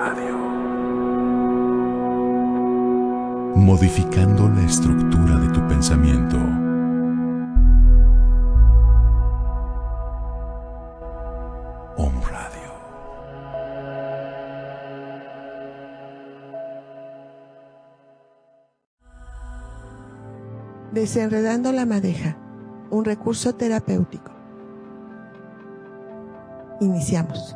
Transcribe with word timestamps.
Radio. 0.00 0.34
Modificando 3.54 4.48
la 4.48 4.62
estructura 4.62 5.36
de 5.36 5.48
tu 5.48 5.60
pensamiento. 5.68 6.38
Om 11.98 12.22
Radio. 12.22 12.72
Desenredando 20.92 21.72
la 21.72 21.84
madeja, 21.84 22.38
un 22.90 23.04
recurso 23.04 23.54
terapéutico. 23.54 24.32
Iniciamos. 26.80 27.54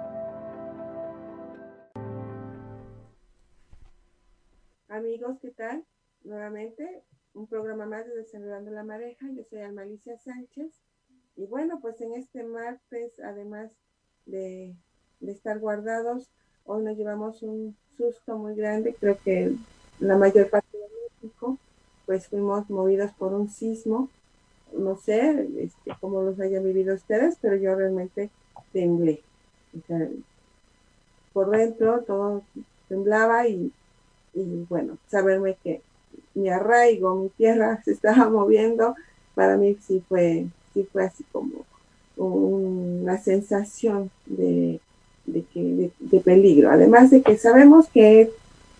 De 8.33 8.71
la 8.71 8.83
Madeja. 8.83 9.27
Yo 9.37 9.45
soy 9.45 9.61
Almalicia 9.61 10.17
Sánchez. 10.19 10.73
Y 11.37 11.45
bueno, 11.47 11.79
pues 11.81 12.01
en 12.01 12.15
este 12.15 12.43
martes, 12.43 13.21
además 13.21 13.73
de, 14.25 14.75
de 15.21 15.33
estar 15.33 15.59
guardados, 15.59 16.31
hoy 16.65 16.83
nos 16.85 16.97
llevamos 16.97 17.43
un 17.43 17.77
susto 17.99 18.39
muy 18.39 18.55
grande. 18.55 18.95
Creo 18.99 19.19
que 19.23 19.55
la 20.01 20.17
mayor 20.17 20.49
parte 20.49 20.77
de 20.77 20.87
México, 21.23 21.59
pues 22.07 22.29
fuimos 22.29 22.71
movidos 22.71 23.11
por 23.13 23.35
un 23.35 23.51
sismo. 23.51 24.09
No 24.73 24.97
sé 24.97 25.47
este, 25.59 25.93
cómo 26.01 26.23
los 26.23 26.41
hayan 26.41 26.65
vivido 26.65 26.95
ustedes, 26.95 27.37
pero 27.43 27.57
yo 27.57 27.75
realmente 27.75 28.31
temblé. 28.73 29.23
por 31.35 31.51
dentro 31.51 32.03
todo 32.03 32.43
temblaba 32.89 33.47
y, 33.49 33.71
y, 34.33 34.67
bueno, 34.69 34.97
saberme 35.09 35.57
que 35.63 35.83
mi 36.35 36.49
arraigo, 36.49 37.15
mi 37.15 37.29
tierra 37.31 37.81
se 37.85 37.93
estaba 37.93 38.29
moviendo, 38.29 38.95
para 39.35 39.57
mí 39.57 39.77
sí 39.87 40.03
fue, 40.09 40.47
sí 40.73 40.89
fue 40.93 41.05
así 41.05 41.25
como 41.33 41.65
una 42.17 43.19
sensación 43.19 44.11
de, 44.27 44.81
de, 45.27 45.45
que, 45.53 45.91
de, 45.99 46.21
peligro. 46.21 46.71
Además 46.71 47.11
de 47.11 47.23
que 47.23 47.37
sabemos 47.37 47.89
que, 47.89 48.31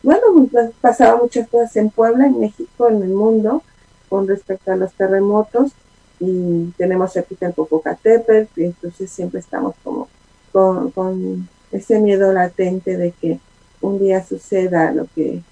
bueno, 0.03 0.23
pues, 0.51 0.71
pasaba 0.81 1.21
muchas 1.21 1.49
cosas 1.49 1.75
en 1.77 1.91
Puebla, 1.91 2.27
en 2.27 2.39
México, 2.39 2.89
en 2.89 3.03
el 3.03 3.11
mundo, 3.11 3.63
con 4.09 4.29
respecto 4.29 4.71
a 4.71 4.77
los 4.77 4.93
terremotos, 4.93 5.73
y 6.21 6.71
tenemos 6.77 7.13
cerquita 7.13 7.47
el 7.47 7.55
Popocatépetl, 7.55 8.61
y 8.61 8.65
entonces 8.67 9.11
siempre 9.11 9.41
estamos 9.41 9.75
como 9.83 10.09
con, 10.53 11.49
ese 11.73 11.99
miedo 11.99 12.33
latente 12.33 12.97
de 12.97 13.11
que 13.11 13.41
un 13.81 13.99
día 13.99 14.25
suceda 14.25 14.93
lo 14.93 15.09
que 15.13 15.43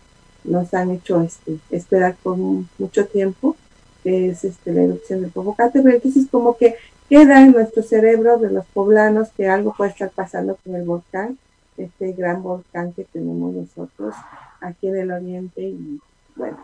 nos 0.45 0.73
han 0.75 0.91
hecho 0.91 1.21
este, 1.23 1.59
esperar 1.71 2.17
por 2.23 2.37
mucho 2.37 3.07
tiempo, 3.07 3.57
que 4.03 4.31
es 4.31 4.45
este, 4.45 4.73
la 4.73 4.83
erupción 4.83 5.23
del 5.23 5.31
Popocatépetl. 5.31 5.97
Entonces 5.97 6.27
como 6.31 6.57
que 6.57 6.77
queda 7.09 7.43
en 7.43 7.53
nuestro 7.53 7.83
cerebro 7.83 8.39
de 8.39 8.51
los 8.51 8.67
poblanos 8.67 9.29
que 9.37 9.49
algo 9.49 9.75
puede 9.77 9.91
estar 9.91 10.11
pasando 10.11 10.57
con 10.65 10.75
el 10.75 10.85
volcán, 10.85 11.39
este 11.77 12.13
gran 12.13 12.43
volcán 12.43 12.93
que 12.93 13.05
tenemos 13.05 13.55
nosotros 13.55 14.15
aquí 14.61 14.89
en 14.89 14.97
el 14.97 15.11
oriente 15.11 15.63
y 15.63 16.01
bueno, 16.37 16.59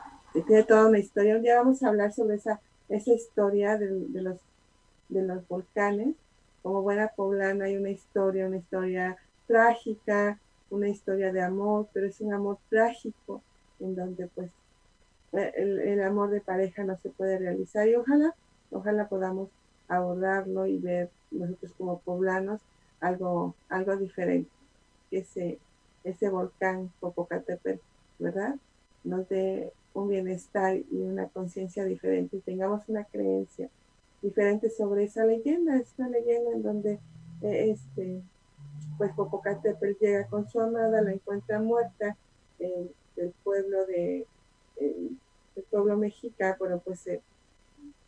tiene 0.46 0.62
toda 0.62 0.86
una 0.86 0.98
historia. 0.98 1.36
Un 1.36 1.42
día 1.42 1.58
vamos 1.58 1.82
a 1.82 1.88
hablar 1.88 2.12
sobre 2.12 2.36
esa, 2.36 2.60
esa 2.88 3.12
historia 3.12 3.76
de, 3.76 3.88
de 3.88 4.22
los, 4.22 4.36
de 5.08 5.22
los 5.22 5.46
volcanes 5.48 6.14
como 6.62 6.82
buena 6.82 7.08
poblana 7.08 7.66
hay 7.66 7.76
una 7.76 7.90
historia, 7.90 8.46
una 8.46 8.58
historia 8.58 9.16
trágica, 9.46 10.38
una 10.70 10.88
historia 10.88 11.32
de 11.32 11.40
amor, 11.40 11.88
pero 11.92 12.06
es 12.06 12.20
un 12.20 12.32
amor 12.34 12.58
trágico 12.68 13.42
en 13.80 13.94
donde 13.94 14.26
pues 14.28 14.50
eh, 15.32 15.52
el, 15.56 16.02
amor 16.02 16.30
de 16.30 16.40
pareja 16.40 16.84
no 16.84 16.96
se 16.98 17.10
puede 17.10 17.38
realizar 17.38 17.86
y 17.88 17.94
ojalá, 17.94 18.34
ojalá 18.70 19.08
podamos 19.08 19.48
abordarlo 19.88 20.66
y 20.66 20.78
ver 20.78 21.10
nosotros 21.30 21.72
como 21.76 21.98
poblanos 22.00 22.60
algo, 23.00 23.54
algo 23.68 23.96
diferente, 23.96 24.50
ese, 25.10 25.58
ese 26.04 26.28
volcán 26.30 26.90
Popocatépetl, 27.00 27.80
¿verdad? 28.18 28.56
Nos 29.04 29.28
dé 29.28 29.72
un 29.94 30.08
bienestar 30.08 30.76
y 30.76 30.96
una 31.02 31.28
conciencia 31.28 31.84
diferente 31.84 32.36
y 32.36 32.40
tengamos 32.40 32.88
una 32.88 33.04
creencia 33.04 33.68
diferentes 34.22 34.76
sobre 34.76 35.04
esa 35.04 35.24
leyenda. 35.24 35.76
Es 35.76 35.94
una 35.98 36.08
leyenda 36.08 36.52
en 36.52 36.62
donde 36.62 36.92
eh, 37.42 37.70
este, 37.70 38.22
pues 38.96 39.12
Popocatépetl 39.12 39.98
llega 40.00 40.26
con 40.26 40.48
su 40.48 40.60
amada, 40.60 41.02
la 41.02 41.12
encuentra 41.12 41.60
muerta 41.60 42.16
en 42.58 42.90
el 43.18 43.32
pueblo 43.44 43.86
de 43.86 44.26
el 44.80 45.64
pueblo 45.70 45.96
mexica, 45.96 46.56
pero 46.58 46.78
pues 46.78 47.04
eh, 47.08 47.20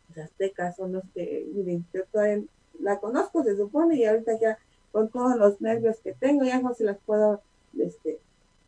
los 0.09 0.17
aztecas 0.25 0.77
son 0.77 0.93
los 0.93 1.03
que 1.13 1.45
miren, 1.53 1.85
yo 1.93 2.05
todavía 2.05 2.43
la 2.79 2.99
conozco 2.99 3.43
se 3.43 3.57
supone 3.57 3.97
y 3.97 4.05
ahorita 4.05 4.39
ya 4.39 4.57
con 4.91 5.09
todos 5.09 5.35
los 5.35 5.59
nervios 5.59 5.99
que 5.99 6.13
tengo 6.13 6.43
ya 6.45 6.61
no 6.61 6.73
se 6.73 6.85
las 6.85 6.97
puedo 7.05 7.41
este, 7.77 8.19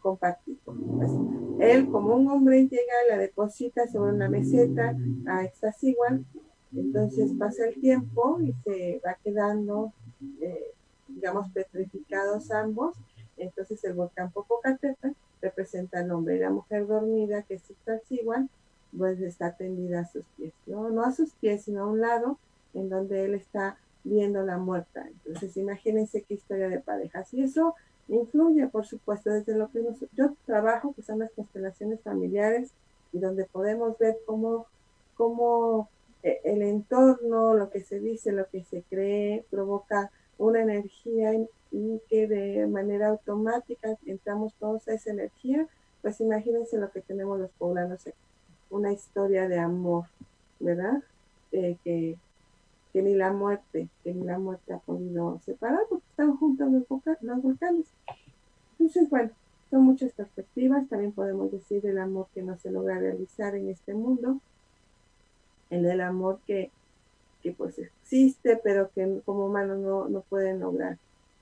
compartir. 0.01 0.57
Pues, 0.65 1.11
él 1.59 1.89
como 1.89 2.15
un 2.15 2.27
hombre 2.29 2.61
llega, 2.63 2.93
la 3.09 3.17
deposita 3.17 3.87
sobre 3.87 4.13
una 4.13 4.29
meseta 4.29 4.95
a 5.27 5.45
Exasiguan 5.45 6.25
entonces 6.75 7.31
pasa 7.37 7.67
el 7.67 7.79
tiempo 7.79 8.39
y 8.41 8.53
se 8.63 9.01
va 9.05 9.17
quedando, 9.23 9.93
eh, 10.41 10.71
digamos, 11.07 11.49
petrificados 11.51 12.49
ambos. 12.51 12.95
Entonces 13.37 13.83
el 13.83 13.93
volcán 13.93 14.31
Popocatépetl 14.31 15.09
representa 15.43 15.99
al 15.99 16.11
hombre 16.11 16.37
y 16.37 16.39
la 16.39 16.49
mujer 16.49 16.87
dormida, 16.87 17.43
que 17.43 17.55
es 17.55 17.63
igual, 18.09 18.49
pues 18.97 19.19
está 19.19 19.55
tendida 19.55 19.99
a 20.01 20.05
sus 20.05 20.23
pies, 20.37 20.53
¿no? 20.65 20.89
No 20.89 21.03
a 21.03 21.11
sus 21.11 21.33
pies, 21.33 21.63
sino 21.63 21.83
a 21.83 21.87
un 21.87 21.99
lado, 21.99 22.37
en 22.73 22.89
donde 22.89 23.25
él 23.25 23.35
está 23.35 23.77
viendo 24.03 24.41
la 24.43 24.57
muerta. 24.57 25.05
Entonces 25.07 25.55
imagínense 25.57 26.21
qué 26.21 26.35
historia 26.35 26.69
de 26.69 26.79
parejas. 26.79 27.33
Y 27.33 27.43
eso 27.43 27.75
influye, 28.07 28.67
por 28.67 28.85
supuesto, 28.85 29.31
desde 29.31 29.55
lo 29.55 29.69
que 29.69 29.85
yo 30.13 30.35
trabajo, 30.45 30.93
que 30.93 31.01
son 31.01 31.19
las 31.19 31.31
constelaciones 31.31 32.01
familiares, 32.01 32.71
y 33.11 33.19
donde 33.19 33.45
podemos 33.45 33.97
ver 33.99 34.17
cómo, 34.25 34.65
cómo 35.15 35.89
e, 36.23 36.39
el 36.45 36.61
entorno, 36.61 37.53
lo 37.53 37.69
que 37.69 37.81
se 37.81 37.99
dice, 37.99 38.31
lo 38.31 38.47
que 38.49 38.63
se 38.63 38.83
cree, 38.89 39.45
provoca 39.49 40.09
una 40.37 40.61
energía 40.61 41.33
y 41.73 41.99
que 42.07 42.27
de 42.27 42.67
manera 42.67 43.07
automática 43.09 43.97
entramos 44.05 44.53
todos 44.59 44.87
a 44.87 44.93
esa 44.93 45.09
energía, 45.09 45.67
pues 46.03 46.21
imagínense 46.21 46.77
lo 46.77 46.91
que 46.91 47.01
tenemos 47.01 47.39
los 47.39 47.49
poblanos 47.51 48.07
una 48.69 48.91
historia 48.91 49.47
de 49.47 49.59
amor, 49.59 50.05
¿verdad? 50.59 51.03
Eh, 51.51 51.77
que, 51.83 52.15
que, 52.91 53.01
ni 53.01 53.15
la 53.15 53.31
muerte, 53.31 53.87
que 54.03 54.13
ni 54.13 54.23
la 54.23 54.37
muerte 54.37 54.73
ha 54.73 54.79
podido 54.79 55.39
separar 55.45 55.81
porque 55.89 56.05
están 56.09 56.37
juntos 56.37 56.71
los, 56.71 56.83
los 57.21 57.41
volcanes. 57.41 57.87
Entonces, 58.79 59.09
bueno, 59.09 59.31
son 59.69 59.83
muchas 59.83 60.11
perspectivas, 60.13 60.87
también 60.89 61.11
podemos 61.11 61.51
decir 61.51 61.85
el 61.85 61.97
amor 61.97 62.27
que 62.35 62.43
no 62.43 62.57
se 62.57 62.71
logra 62.71 62.99
realizar 62.99 63.55
en 63.55 63.69
este 63.69 63.95
mundo, 63.95 64.39
el 65.71 65.83
del 65.83 66.01
amor 66.01 66.39
que, 66.45 66.69
que 67.41 67.51
pues 67.51 67.79
existe, 67.79 68.59
pero 68.63 68.91
que 68.91 69.21
como 69.25 69.47
humanos 69.47 69.79
no, 69.79 70.07
no 70.09 70.21
pueden 70.21 70.59
lograr. 70.59 70.97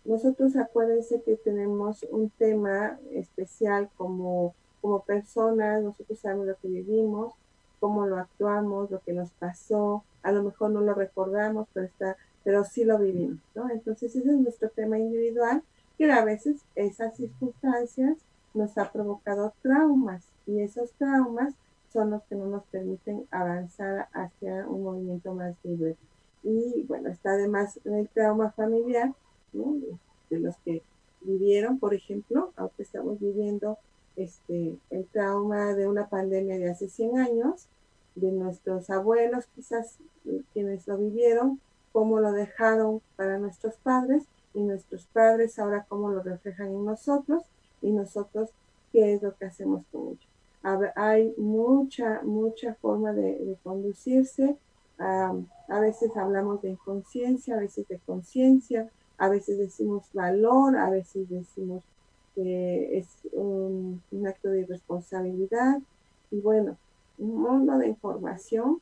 Nosotros 0.06 0.56
acuérdense 0.56 1.22
que 1.22 1.36
tenemos 1.36 2.04
un 2.10 2.30
tema 2.32 3.00
especial 3.12 3.90
como, 3.98 4.56
como 4.82 5.02
personas, 5.04 5.84
nosotros 5.84 6.20
sabemos 6.20 6.48
lo 6.48 6.56
que 6.58 6.68
vivimos, 6.68 7.34
cómo 7.80 8.06
lo 8.08 8.18
actuamos, 8.18 8.90
lo 8.90 9.00
que 9.00 9.14
nos 9.14 9.32
pasó, 9.32 10.04
a 10.24 10.32
lo 10.32 10.44
mejor 10.44 10.72
no 10.72 10.82
lo 10.82 10.94
recordamos, 10.94 11.68
pero 11.74 11.86
está, 11.86 12.18
pero 12.44 12.64
sí 12.64 12.84
lo 12.84 12.98
vivimos, 12.98 13.40
¿no? 13.56 13.70
Entonces 13.70 14.16
ese 14.16 14.30
es 14.30 14.38
nuestro 14.38 14.70
tema 14.70 14.98
individual, 14.98 15.64
que 15.98 16.12
a 16.12 16.26
veces 16.26 16.62
esas 16.76 17.16
circunstancias 17.16 18.18
nos 18.54 18.78
ha 18.78 18.92
provocado 18.92 19.54
traumas 19.62 20.24
y 20.48 20.60
esos 20.60 20.92
traumas 20.94 21.54
son 21.92 22.12
los 22.12 22.24
que 22.24 22.36
no 22.36 22.46
nos 22.48 22.64
permiten 22.66 23.28
avanzar 23.32 24.08
hacia 24.14 24.68
un 24.68 24.84
movimiento 24.84 25.34
más 25.34 25.56
libre. 25.64 25.98
Y 26.44 26.84
bueno, 26.88 27.10
está 27.10 27.32
además 27.32 27.80
el 27.84 28.08
trauma 28.10 28.52
familiar, 28.52 29.14
de, 29.54 30.40
los 30.40 30.56
que 30.58 30.82
vivieron, 31.22 31.80
por 31.80 31.94
ejemplo, 31.94 32.52
aunque 32.56 32.84
estamos 32.84 33.20
viviendo 33.20 33.78
este, 34.16 34.78
el 34.90 35.06
trauma 35.08 35.74
de 35.74 35.88
una 35.88 36.08
pandemia 36.08 36.58
de 36.58 36.70
hace 36.70 36.90
100 36.90 37.18
años, 37.18 37.68
de 38.16 38.32
nuestros 38.32 38.90
abuelos, 38.90 39.46
quizás 39.56 39.98
quienes 40.54 40.88
lo 40.88 40.98
vivieron, 40.98 41.60
cómo 41.94 42.20
lo 42.20 42.32
dejaron 42.32 43.02
para 43.16 43.38
nuestros 43.38 43.76
padres 43.76 44.24
y 44.54 44.62
nuestros 44.62 45.06
padres 45.08 45.58
ahora 45.60 45.86
cómo 45.88 46.10
lo 46.10 46.22
reflejan 46.22 46.68
en 46.68 46.86
nosotros 46.86 47.44
y 47.82 47.92
nosotros 47.92 48.50
qué 48.92 49.14
es 49.14 49.22
lo 49.22 49.36
que 49.36 49.46
hacemos 49.46 49.84
con 49.92 50.10
ellos 50.10 50.32
hay 50.96 51.34
mucha, 51.38 52.22
mucha 52.24 52.76
forma 52.76 53.14
de, 53.14 53.58
conducirse. 53.64 54.58
a 54.98 55.80
veces 55.80 56.16
hablamos 56.16 56.62
de 56.62 56.72
inconsciencia, 56.72 57.56
a 57.56 57.60
veces 57.60 57.88
de 57.88 58.00
conciencia, 58.00 58.90
a 59.22 59.30
veces 59.30 59.60
decimos 59.60 60.06
valor, 60.14 60.76
a 60.76 60.90
veces 60.90 61.30
decimos 61.30 61.84
que 62.34 62.98
es 62.98 63.08
un, 63.34 64.02
acto 64.28 64.50
de 64.50 64.62
irresponsabilidad 64.62 65.80
y 66.32 66.40
bueno, 66.40 66.76
un 67.20 67.40
mundo 67.40 67.78
de 67.78 67.88
información 67.88 68.82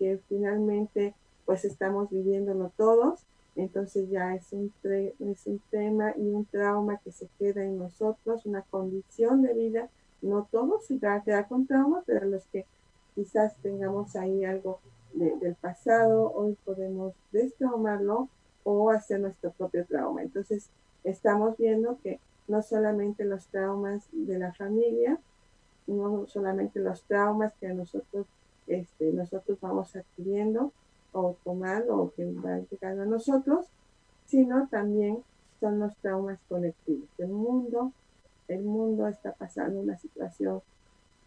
que 0.00 0.18
finalmente 0.28 1.14
pues 1.46 1.64
estamos 1.64 2.10
viviéndolo 2.10 2.72
todos, 2.76 3.20
entonces 3.54 4.10
ya 4.10 4.34
es 4.34 4.52
un, 4.52 4.72
es 4.82 5.46
un 5.46 5.60
tema 5.70 6.12
y 6.16 6.22
un 6.22 6.44
trauma 6.44 6.96
que 6.96 7.12
se 7.12 7.28
queda 7.38 7.62
en 7.62 7.78
nosotros, 7.78 8.44
una 8.46 8.62
condición 8.62 9.42
de 9.42 9.54
vida, 9.54 9.88
no 10.22 10.48
todos 10.50 10.86
se 10.86 10.98
va 10.98 11.14
a 11.14 11.22
quedar 11.22 11.46
con 11.46 11.68
trauma, 11.68 12.02
pero 12.04 12.26
los 12.26 12.44
que 12.46 12.66
quizás 13.14 13.54
tengamos 13.62 14.16
ahí 14.16 14.44
algo 14.44 14.80
del 15.12 15.54
pasado, 15.54 16.32
hoy 16.32 16.56
podemos 16.64 17.14
destraumarlo 17.30 18.28
o 18.64 18.90
hacer 18.90 19.20
nuestro 19.20 19.50
propio 19.50 19.84
trauma. 19.86 20.22
Entonces, 20.22 20.70
estamos 21.04 21.56
viendo 21.56 21.98
que 22.02 22.20
no 22.48 22.62
solamente 22.62 23.24
los 23.24 23.46
traumas 23.48 24.04
de 24.12 24.38
la 24.38 24.52
familia, 24.52 25.18
no 25.86 26.26
solamente 26.26 26.80
los 26.80 27.02
traumas 27.04 27.52
que 27.60 27.68
nosotros, 27.68 28.26
este, 28.66 29.12
nosotros 29.12 29.58
vamos 29.60 29.94
adquiriendo 29.96 30.72
o 31.12 31.36
tomando 31.44 31.96
o 31.96 32.12
que 32.12 32.24
van 32.24 32.66
llegando 32.70 33.02
a 33.02 33.06
nosotros, 33.06 33.66
sino 34.26 34.68
también 34.68 35.22
son 35.60 35.78
los 35.78 35.96
traumas 35.96 36.38
colectivos. 36.48 37.08
El 37.18 37.28
mundo, 37.28 37.92
el 38.48 38.62
mundo 38.62 39.06
está 39.08 39.32
pasando 39.32 39.80
una 39.80 39.96
situación 39.96 40.62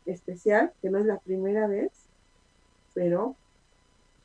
especial, 0.05 0.73
que 0.81 0.89
no 0.89 0.97
es 0.97 1.05
la 1.05 1.19
primera 1.19 1.67
vez, 1.67 1.91
pero 2.93 3.35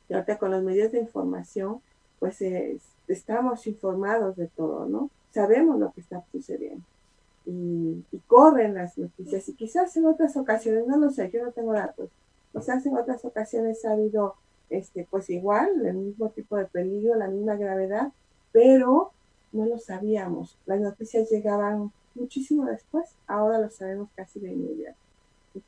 ahorita 0.09 0.37
con 0.37 0.51
los 0.51 0.63
medios 0.63 0.91
de 0.91 0.99
información, 0.99 1.81
pues 2.19 2.41
estamos 3.13 3.67
informados 3.67 4.35
de 4.35 4.47
todo, 4.47 4.85
¿no? 4.85 5.09
Sabemos 5.31 5.79
lo 5.79 5.91
que 5.91 6.01
está 6.01 6.23
sucediendo. 6.31 6.83
Y, 7.45 8.03
corren 8.27 8.75
las 8.75 8.97
noticias. 8.97 9.49
Y 9.49 9.53
quizás 9.53 9.95
en 9.97 10.05
otras 10.05 10.37
ocasiones, 10.37 10.87
no 10.87 10.97
lo 10.97 11.09
sé, 11.09 11.29
yo 11.31 11.43
no 11.43 11.51
tengo 11.51 11.73
datos, 11.73 12.09
quizás 12.53 12.85
en 12.85 12.95
otras 12.95 13.23
ocasiones 13.25 13.83
ha 13.85 13.91
habido, 13.91 14.35
este, 14.69 15.07
pues 15.09 15.29
igual, 15.29 15.85
el 15.85 15.95
mismo 15.95 16.29
tipo 16.29 16.55
de 16.57 16.65
peligro, 16.65 17.15
la 17.15 17.27
misma 17.27 17.55
gravedad, 17.55 18.11
pero 18.51 19.11
no 19.51 19.65
lo 19.65 19.79
sabíamos. 19.79 20.57
Las 20.65 20.79
noticias 20.79 21.29
llegaban 21.29 21.91
muchísimo 22.15 22.65
después, 22.65 23.09
ahora 23.27 23.59
lo 23.59 23.69
sabemos 23.69 24.09
casi 24.15 24.39
de 24.39 24.51
inmediato. 24.51 24.97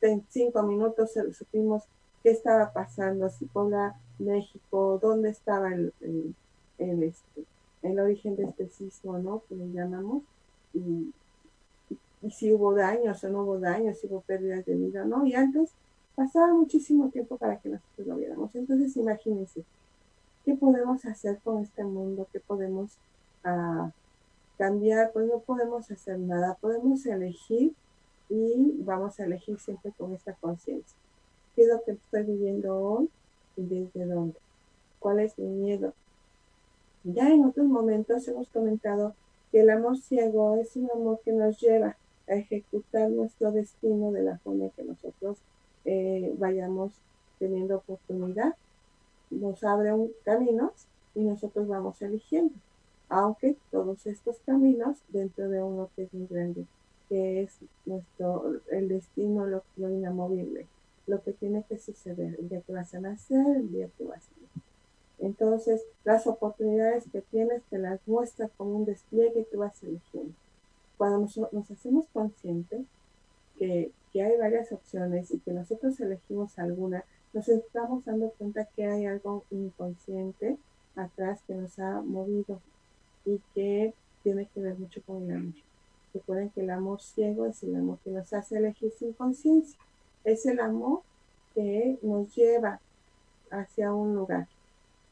En 0.00 0.24
cinco 0.30 0.62
minutos 0.62 1.12
supimos 1.36 1.84
qué 2.22 2.30
estaba 2.30 2.72
pasando, 2.72 3.28
si 3.28 3.44
Puebla, 3.46 3.96
México, 4.18 4.98
dónde 5.00 5.30
estaba 5.30 5.72
el, 5.72 5.92
este, 6.78 7.44
el 7.82 7.98
origen 8.00 8.36
de 8.36 8.44
este 8.44 8.68
sismo, 8.68 9.18
¿no? 9.18 9.42
Que 9.48 9.56
le 9.56 9.70
llamamos, 9.72 10.22
y, 10.72 11.12
y, 12.22 12.30
si 12.30 12.52
hubo 12.52 12.74
daños 12.74 13.22
o 13.22 13.28
no 13.28 13.42
hubo 13.42 13.58
daños, 13.58 13.98
si 13.98 14.06
hubo 14.06 14.20
pérdidas 14.22 14.64
de 14.64 14.74
vida, 14.74 15.04
¿no? 15.04 15.26
Y 15.26 15.34
antes 15.34 15.70
pasaba 16.14 16.52
muchísimo 16.52 17.08
tiempo 17.10 17.36
para 17.36 17.58
que 17.58 17.68
nosotros 17.68 18.06
lo 18.06 18.16
viéramos. 18.16 18.54
Entonces, 18.54 18.96
imagínense, 18.96 19.64
¿qué 20.44 20.54
podemos 20.54 21.04
hacer 21.04 21.38
con 21.44 21.62
este 21.62 21.84
mundo? 21.84 22.26
¿Qué 22.32 22.40
podemos 22.40 22.92
uh, 23.44 23.90
cambiar? 24.58 25.12
Pues 25.12 25.28
no 25.28 25.40
podemos 25.40 25.90
hacer 25.90 26.18
nada, 26.18 26.56
podemos 26.60 27.04
elegir 27.06 27.74
y 28.28 28.74
vamos 28.78 29.20
a 29.20 29.24
elegir 29.24 29.58
siempre 29.60 29.92
con 29.96 30.14
esta 30.14 30.32
conciencia 30.34 30.96
qué 31.54 31.62
es 31.62 31.68
lo 31.68 31.82
que 31.82 31.92
estoy 31.92 32.24
viviendo 32.24 32.76
hoy 32.76 33.08
y 33.56 33.62
desde 33.62 34.06
dónde, 34.06 34.38
cuál 34.98 35.20
es 35.20 35.38
mi 35.38 35.46
miedo. 35.46 35.92
Ya 37.04 37.28
en 37.30 37.44
otros 37.44 37.66
momentos 37.66 38.26
hemos 38.28 38.48
comentado 38.48 39.14
que 39.52 39.60
el 39.60 39.70
amor 39.70 39.98
ciego 39.98 40.56
es 40.56 40.74
un 40.76 40.90
amor 40.90 41.20
que 41.24 41.32
nos 41.32 41.60
lleva 41.60 41.96
a 42.28 42.34
ejecutar 42.34 43.10
nuestro 43.10 43.52
destino 43.52 44.10
de 44.10 44.22
la 44.22 44.38
forma 44.38 44.70
que 44.70 44.84
nosotros 44.84 45.38
eh, 45.84 46.34
vayamos 46.38 46.92
teniendo 47.38 47.76
oportunidad. 47.76 48.54
Nos 49.30 49.62
abre 49.64 49.92
un 49.92 50.12
camino 50.24 50.72
y 51.14 51.20
nosotros 51.20 51.68
vamos 51.68 52.00
eligiendo, 52.02 52.54
aunque 53.08 53.56
todos 53.70 54.06
estos 54.06 54.38
caminos 54.46 54.98
dentro 55.08 55.48
de 55.48 55.62
uno 55.62 55.90
que 55.94 56.04
es 56.04 56.14
muy 56.14 56.26
grande, 56.26 56.66
que 57.08 57.42
es 57.42 57.58
nuestro, 57.86 58.60
el 58.70 58.88
destino, 58.88 59.46
lo 59.46 59.90
inamovible 59.90 60.66
lo 61.06 61.22
que 61.22 61.32
tiene 61.32 61.64
que 61.68 61.78
suceder, 61.78 62.36
el 62.38 62.48
día 62.48 62.60
que 62.62 62.72
vas 62.72 62.94
a 62.94 63.00
nacer, 63.00 63.56
el 63.56 63.70
día 63.70 63.88
que 63.96 64.04
vas 64.04 64.26
a 64.28 64.40
nacer. 64.40 64.73
Entonces, 65.24 65.82
las 66.04 66.26
oportunidades 66.26 67.04
que 67.10 67.20
tienes 67.22 67.62
te 67.70 67.78
las 67.78 68.00
muestra 68.06 68.48
como 68.56 68.76
un 68.76 68.84
despliegue 68.84 69.46
que 69.50 69.56
vas 69.56 69.82
eligiendo. 69.82 70.34
Cuando 70.96 71.18
nos, 71.20 71.52
nos 71.52 71.70
hacemos 71.70 72.06
conscientes 72.12 72.82
que, 73.58 73.90
que, 74.12 74.22
hay 74.22 74.36
varias 74.38 74.72
opciones 74.72 75.30
y 75.30 75.38
que 75.38 75.52
nosotros 75.52 75.98
elegimos 76.00 76.58
alguna, 76.58 77.04
nos 77.32 77.48
estamos 77.48 78.04
dando 78.04 78.30
cuenta 78.30 78.64
que 78.76 78.86
hay 78.86 79.06
algo 79.06 79.44
inconsciente 79.50 80.56
atrás 80.96 81.40
que 81.46 81.54
nos 81.54 81.78
ha 81.78 82.00
movido 82.02 82.60
y 83.24 83.40
que 83.54 83.94
tiene 84.22 84.46
que 84.46 84.60
ver 84.60 84.78
mucho 84.78 85.02
con 85.06 85.22
el 85.24 85.36
amor. 85.36 85.54
Recuerden 86.12 86.50
que 86.50 86.60
el 86.60 86.70
amor 86.70 87.00
ciego 87.00 87.46
es 87.46 87.62
el 87.64 87.74
amor 87.74 87.98
que 88.04 88.10
nos 88.10 88.32
hace 88.32 88.58
elegir 88.58 88.92
sin 88.92 89.12
conciencia 89.14 89.78
es 90.24 90.46
el 90.46 90.58
amor 90.58 91.02
que 91.54 91.98
nos 92.02 92.34
lleva 92.34 92.80
hacia 93.50 93.92
un 93.92 94.14
lugar. 94.16 94.48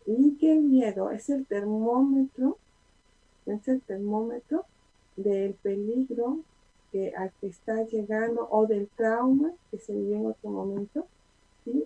Y 0.07 0.37
que 0.37 0.53
el 0.53 0.63
miedo 0.63 1.11
es 1.11 1.31
el 1.31 1.47
termómetro, 1.47 2.59
es 3.47 3.67
el 3.69 3.81
termómetro 3.81 4.65
del 5.17 5.55
peligro 5.55 6.41
que, 6.91 7.15
al 7.17 7.33
que 7.41 7.49
está 7.49 7.83
llegando 7.85 8.49
o 8.51 8.67
del 8.67 8.89
trauma 8.89 9.53
que 9.71 9.79
se 9.79 9.95
vive 9.95 10.17
en 10.17 10.27
otro 10.27 10.51
momento 10.51 11.07
y, 11.65 11.85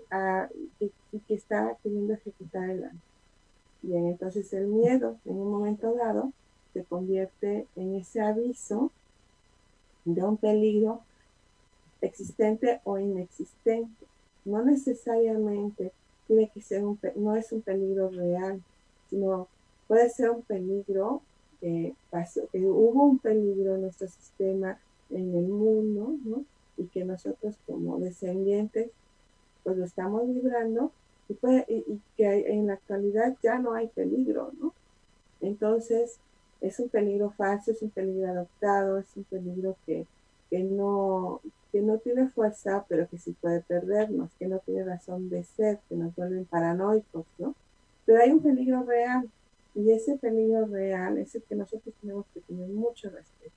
que 1.26 1.35
está 1.35 1.76
queriendo 1.82 2.14
ejecutar 2.14 2.70
el 2.70 2.85
alma. 2.85 3.00
Bien, 3.82 4.06
entonces 4.06 4.52
el 4.52 4.66
miedo 4.66 5.16
en 5.25 5.37
un 5.37 5.50
momento 5.50 5.94
dado 5.94 6.32
se 6.73 6.85
convierte 6.85 7.66
en 7.76 7.94
ese 7.94 8.20
aviso 8.20 8.90
de 10.04 10.23
un 10.23 10.37
peligro 10.37 11.00
existente 12.00 12.80
o 12.85 12.99
inexistente. 12.99 14.06
No 14.44 14.62
necesariamente 14.62 15.92
tiene 16.26 16.50
que 16.52 16.61
ser 16.61 16.85
un, 16.85 16.99
no 17.16 17.37
es 17.37 17.52
un 17.52 17.62
peligro 17.62 18.11
real, 18.11 18.62
sino 19.09 19.49
puede 19.87 20.11
ser 20.11 20.30
un 20.30 20.42
peligro 20.42 21.23
que 21.61 21.95
pasó, 22.11 22.49
que 22.52 22.59
hubo 22.61 23.04
un 23.04 23.18
peligro 23.18 23.76
en 23.76 23.83
nuestro 23.83 24.09
sistema, 24.09 24.78
en 25.11 25.35
el 25.35 25.47
mundo, 25.47 26.14
¿no? 26.25 26.45
Y 26.76 26.85
que 26.87 27.04
nosotros 27.04 27.56
como 27.66 27.99
descendientes, 27.99 28.90
pues 29.64 29.76
lo 29.76 29.85
estamos 29.85 30.28
librando 30.28 30.92
y, 31.28 31.35
y, 31.35 32.00
que 32.16 32.52
en 32.52 32.66
la 32.66 32.75
actualidad 32.75 33.37
ya 33.42 33.59
no 33.59 33.73
hay 33.73 33.88
peligro, 33.88 34.52
¿no? 34.61 34.73
Entonces, 35.40 36.18
es 36.61 36.78
un 36.80 36.88
peligro 36.88 37.30
falso, 37.30 37.71
es 37.71 37.83
un 37.83 37.90
peligro 37.90 38.28
adoptado, 38.28 38.99
es 38.99 39.16
un 39.16 39.25
peligro 39.25 39.76
que, 39.87 40.06
que 40.50 40.61
no, 40.61 41.41
que 41.73 41.81
no 41.81 41.99
tiene 41.99 42.29
fuerza, 42.29 42.85
pero 42.88 43.09
que 43.09 43.19
sí 43.19 43.33
puede 43.41 43.61
perdernos, 43.61 44.31
que 44.38 44.47
no 44.47 44.59
tiene 44.61 44.85
razón 44.85 45.29
de 45.29 45.45
ser, 45.45 45.79
que 45.88 45.97
nos 45.97 46.15
vuelven 46.15 46.45
paranoicos, 46.45 47.26
¿no? 47.38 47.55
Pero 48.05 48.21
hay 48.21 48.31
un 48.31 48.43
peligro 48.43 48.83
real, 48.85 49.29
y 49.75 49.91
ese 49.91 50.17
peligro 50.17 50.67
real 50.67 51.19
es 51.19 51.35
el 51.35 51.43
que 51.43 51.55
nosotros 51.55 51.95
tenemos 52.00 52.25
que 52.33 52.41
tener 52.41 52.69
mucho 52.69 53.11
respeto, 53.11 53.55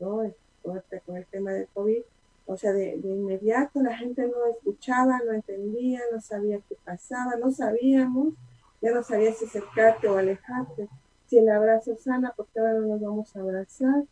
¿no? 0.00 0.30
Con 0.62 1.16
el 1.16 1.26
tema 1.26 1.52
del 1.52 1.68
COVID, 1.68 2.02
o 2.46 2.56
sea, 2.56 2.72
de, 2.72 2.98
de, 2.98 3.08
inmediato 3.08 3.80
la 3.82 3.96
gente 3.96 4.26
no 4.26 4.46
escuchaba, 4.50 5.20
no 5.24 5.32
entendía, 5.32 6.00
no 6.12 6.20
sabía 6.20 6.60
qué 6.68 6.76
pasaba, 6.84 7.36
no 7.36 7.50
sabíamos, 7.52 8.34
ya 8.80 8.92
no 8.92 9.02
sabías 9.02 9.38
si 9.38 9.46
acercarte 9.46 10.08
o 10.08 10.18
alejarte. 10.18 10.88
Si 11.26 11.38
el 11.38 11.48
abrazo 11.50 11.96
sana, 11.96 12.32
porque 12.36 12.58
ahora 12.58 12.74
no 12.74 12.86
nos 12.86 13.00
vamos 13.00 13.36
a 13.36 13.40
abrazar? 13.40 14.04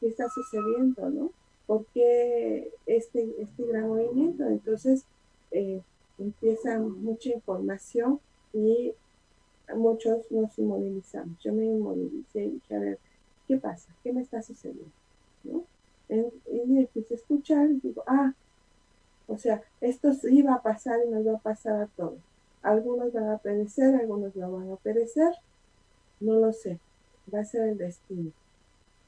¿Qué 0.00 0.08
está 0.08 0.28
sucediendo, 0.30 1.10
no? 1.10 1.30
¿Por 1.66 1.86
qué 1.86 2.70
este, 2.86 3.34
este 3.40 3.64
gran 3.64 3.88
movimiento? 3.88 4.44
Entonces 4.44 5.04
eh, 5.50 5.82
empieza 6.18 6.78
mucha 6.78 7.30
información 7.30 8.20
y 8.52 8.94
muchos 9.74 10.30
nos 10.30 10.58
inmovilizamos. 10.58 11.38
Yo 11.40 11.52
me 11.52 11.64
inmovilicé 11.64 12.44
y 12.44 12.50
dije, 12.50 12.76
a 12.76 12.80
ver, 12.80 12.98
¿qué 13.48 13.56
pasa? 13.56 13.94
¿Qué 14.02 14.12
me 14.12 14.22
está 14.22 14.42
sucediendo? 14.42 14.92
¿No? 15.44 15.64
y 16.06 16.78
empecé 16.78 17.14
a 17.14 17.16
escuchar 17.16 17.70
y 17.70 17.80
digo, 17.80 18.04
ah, 18.06 18.34
o 19.26 19.38
sea, 19.38 19.62
esto 19.80 20.10
iba 20.28 20.54
a 20.54 20.62
pasar 20.62 21.00
y 21.04 21.10
nos 21.10 21.26
va 21.26 21.36
a 21.36 21.40
pasar 21.40 21.82
a 21.82 21.86
todos. 21.86 22.18
Algunos 22.62 23.12
van 23.12 23.30
a 23.30 23.38
perecer, 23.38 23.94
algunos 23.94 24.36
no 24.36 24.52
van 24.52 24.70
a 24.70 24.76
perecer, 24.76 25.34
no 26.20 26.34
lo 26.34 26.52
sé, 26.52 26.78
va 27.32 27.40
a 27.40 27.44
ser 27.44 27.68
el 27.68 27.78
destino. 27.78 28.32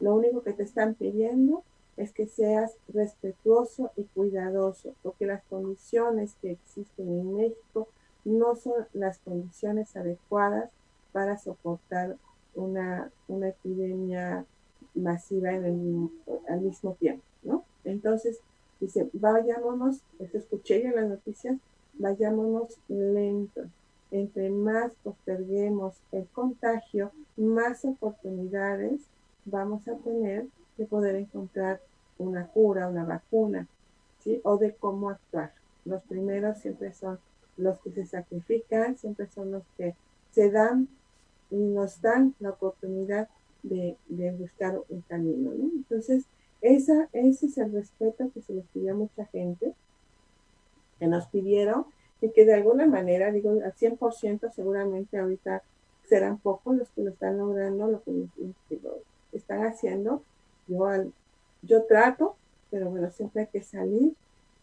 Lo 0.01 0.15
único 0.15 0.43
que 0.43 0.53
te 0.53 0.63
están 0.63 0.95
pidiendo 0.95 1.63
es 1.97 2.13
que 2.13 2.27
seas 2.27 2.77
respetuoso 2.89 3.91
y 3.97 4.05
cuidadoso, 4.05 4.95
porque 5.03 5.27
las 5.27 5.43
condiciones 5.45 6.35
que 6.43 6.53
existen 6.53 7.09
en 7.09 7.37
México 7.37 7.89
no 8.25 8.55
son 8.57 8.87
las 8.93 9.19
condiciones 9.21 9.97
adecuadas 9.97 10.71
para 11.13 11.39
soportar 11.39 12.17
una, 12.55 13.11
una 13.29 13.49
epidemia 13.49 14.45
masiva 14.95 15.53
en 15.53 15.65
el, 15.65 16.11
al 16.49 16.61
mismo 16.61 16.95
tiempo, 16.95 17.25
¿no? 17.43 17.65
Entonces, 17.85 18.41
dice, 18.81 19.09
vayámonos, 19.13 20.01
eso 20.19 20.39
escuché 20.39 20.85
en 20.85 20.97
las 20.97 21.09
noticias, 21.09 21.57
vayámonos 21.95 22.79
lentos. 22.89 23.69
Entre 24.11 24.51
más 24.51 24.93
posterguemos 25.03 25.95
el 26.13 26.27
contagio, 26.29 27.11
más 27.37 27.85
oportunidades 27.85 29.03
vamos 29.45 29.87
a 29.89 29.97
tener 29.97 30.47
de 30.77 30.87
poder 30.87 31.17
encontrar 31.17 31.81
una 32.19 32.47
cura, 32.49 32.89
una 32.89 33.05
vacuna, 33.05 33.67
¿sí? 34.21 34.41
O 34.45 34.57
de 34.57 34.75
cómo 34.75 35.11
actuar. 35.11 35.53
Los 35.85 36.03
primeros 36.03 36.59
siempre 36.59 36.93
son 36.93 37.19
los 37.57 37.79
que 37.81 37.91
se 37.91 38.07
sacrifican, 38.07 38.97
siempre 38.97 39.27
son 39.29 39.53
los 39.53 39.63
que 39.77 39.95
se 40.33 40.51
dan 40.51 40.89
y 41.51 41.57
nos 41.57 42.01
dan 42.03 42.35
la 42.41 42.51
oportunidad 42.51 43.29
de, 43.63 43.97
buscar 44.39 44.81
un 44.89 45.01
camino, 45.03 45.53
¿no? 45.53 45.65
Entonces, 45.65 46.25
esa, 46.61 47.09
ese 47.13 47.47
es 47.47 47.59
el 47.59 47.73
respeto 47.73 48.31
que 48.33 48.43
se 48.43 48.55
les 48.55 48.67
pidió 48.67 48.93
a 48.93 48.97
mucha 48.97 49.27
gente, 49.27 49.75
que 50.99 51.07
nos 51.07 51.27
pidieron, 51.27 51.87
y 52.21 52.31
que 52.31 52.45
de 52.45 52.55
alguna 52.55 52.87
manera, 52.87 53.31
digo, 53.31 53.51
al 53.51 53.75
100% 53.75 54.53
seguramente 54.53 55.19
ahorita 55.19 55.63
serán 56.09 56.39
pocos 56.39 56.77
los 56.77 56.89
que 56.91 57.03
lo 57.03 57.11
están 57.11 57.39
logrando, 57.39 57.89
lo 57.89 58.03
que 58.03 58.13
lo 58.13 58.99
están 59.33 59.65
haciendo. 59.65 60.23
Yo, 60.67 60.87
yo 61.67 61.85
trato, 61.85 62.37
pero 62.71 62.91
bueno, 62.91 63.11
siempre 63.11 63.43
hay 63.43 63.49
que 63.49 63.63
salir 63.63 64.15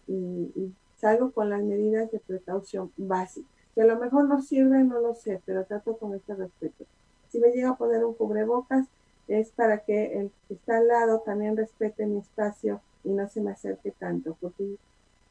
y, 0.08 0.72
salgo 0.98 1.32
con 1.32 1.50
las 1.50 1.62
medidas 1.62 2.10
de 2.12 2.20
precaución 2.20 2.90
básicas. 2.96 3.52
Que 3.76 3.82
a 3.82 3.86
lo 3.86 4.00
mejor 4.00 4.26
no 4.30 4.42
sirve, 4.42 4.84
no 4.86 5.02
lo 5.02 5.16
sé, 5.16 5.42
pero 5.46 5.66
trato 5.66 5.98
con 5.98 6.14
este 6.14 6.34
respeto. 6.34 6.86
Si 7.28 7.40
me 7.40 7.52
llega 7.52 7.72
a 7.72 7.76
poner 7.76 8.06
un 8.06 8.14
cubrebocas, 8.14 8.88
es 9.28 9.52
para 9.52 9.80
que 9.80 10.18
el 10.18 10.32
que 10.48 10.54
está 10.54 10.78
al 10.78 10.88
lado 10.88 11.20
también 11.20 11.58
respete 11.58 12.06
mi 12.06 12.20
espacio 12.20 12.80
y 13.04 13.10
no 13.10 13.28
se 13.28 13.42
me 13.42 13.52
acerque 13.52 13.92
tanto. 13.92 14.38
Porque, 14.40 14.78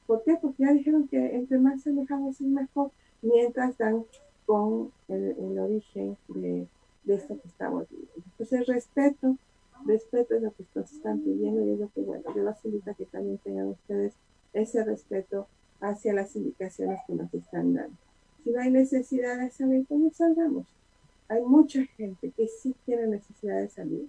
¿Por 0.07 0.23
qué? 0.25 0.37
Porque 0.43 0.65
ya 0.65 0.73
dijeron 0.73 1.09
que 1.09 1.37
entre 1.37 1.59
más 1.59 1.87
alejados 1.87 2.41
es 2.41 2.47
mejor, 2.47 2.91
mientras 3.23 3.79
dan 3.79 4.05
con 4.45 4.93
el, 5.09 5.59
origen 5.59 6.19
de, 6.29 6.67
de, 7.05 7.15
esto 7.15 7.41
que 7.41 7.49
estamos 7.49 7.89
viviendo. 7.89 8.13
Entonces, 8.33 8.67
respeto, 8.67 9.37
respeto 9.87 10.35
es 10.35 10.43
lo 10.43 10.53
que 10.53 10.65
nos 10.75 10.93
están 10.93 11.21
pidiendo 11.21 11.65
y 11.65 11.73
es 11.73 11.81
lo 11.81 11.91
que, 11.93 12.01
bueno, 12.03 12.25
yo 12.35 12.43
los 12.43 12.65
invito 12.65 12.91
a 12.91 12.95
que 12.95 13.07
también 13.07 13.39
tengan 13.39 13.69
ustedes 13.69 14.15
ese 14.53 14.85
respeto 14.85 15.47
hacia 15.81 16.13
las 16.13 16.35
indicaciones 16.37 17.01
que 17.07 17.15
nos 17.15 17.33
están 17.35 17.75
dando. 17.75 17.97
Si 18.45 18.51
no 18.51 18.61
hay 18.61 18.71
necesidad 18.71 19.39
de 19.39 19.51
salir, 19.51 19.85
pues 19.87 20.01
no 20.01 20.11
salgamos. 20.11 20.67
Hay 21.29 21.43
mucha 21.43 21.85
gente 21.97 22.31
que 22.37 22.49
sí 22.49 22.75
tiene 22.85 23.07
necesidad 23.07 23.61
de 23.61 23.69
salir, 23.69 24.09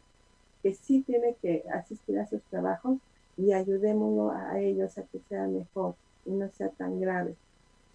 que 0.61 0.73
sí 0.73 1.01
tiene 1.01 1.35
que 1.41 1.63
asistir 1.73 2.19
a 2.19 2.27
sus 2.27 2.41
trabajos 2.43 2.97
y 3.37 3.53
ayudémoslo 3.53 4.31
a 4.31 4.59
ellos 4.59 4.97
a 4.97 5.03
que 5.03 5.19
sea 5.29 5.47
mejor 5.47 5.95
y 6.25 6.31
no 6.31 6.49
sea 6.49 6.69
tan 6.69 6.99
grave. 6.99 7.35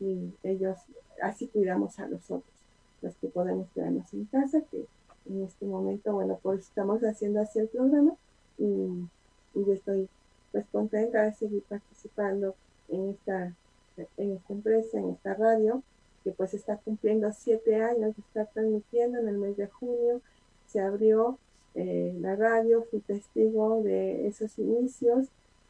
Y 0.01 0.33
ellos, 0.43 0.79
así 1.23 1.49
cuidamos 1.49 1.99
a 1.99 2.07
nosotros, 2.07 2.55
los 3.03 3.15
que 3.17 3.29
podemos 3.29 3.69
quedarnos 3.75 4.13
en 4.15 4.25
casa, 4.27 4.61
que 4.71 4.87
en 5.29 5.45
este 5.45 5.67
momento, 5.67 6.13
bueno, 6.13 6.39
pues 6.43 6.61
estamos 6.61 7.03
haciendo 7.03 7.41
así 7.41 7.59
el 7.59 7.69
programa 7.69 8.15
y, 8.59 9.09
yo 9.55 9.73
estoy 9.73 10.09
pues 10.53 10.65
contenta 10.71 11.23
de 11.23 11.33
seguir 11.33 11.63
participando 11.65 12.55
en 12.89 13.11
esta, 13.11 13.53
en 14.17 14.33
esta 14.37 14.53
empresa, 14.53 14.99
en 14.99 15.11
esta 15.11 15.35
radio, 15.35 15.83
que 16.23 16.31
pues 16.31 16.55
está 16.55 16.77
cumpliendo 16.77 17.33
siete 17.33 17.83
años 17.83 18.15
de 18.15 18.23
estar 18.23 18.49
transmitiendo 18.55 19.19
en 19.19 19.29
el 19.29 19.37
mes 19.37 19.57
de 19.57 19.67
junio. 19.67 20.21
Se 20.67 20.81
abrió 20.81 21.39
eh, 21.75 22.17
la 22.21 22.37
radio, 22.37 22.85
fui 22.85 23.01
testigo 23.01 23.83
de 23.83 24.29
esos 24.29 24.57
inicios, 24.59 25.27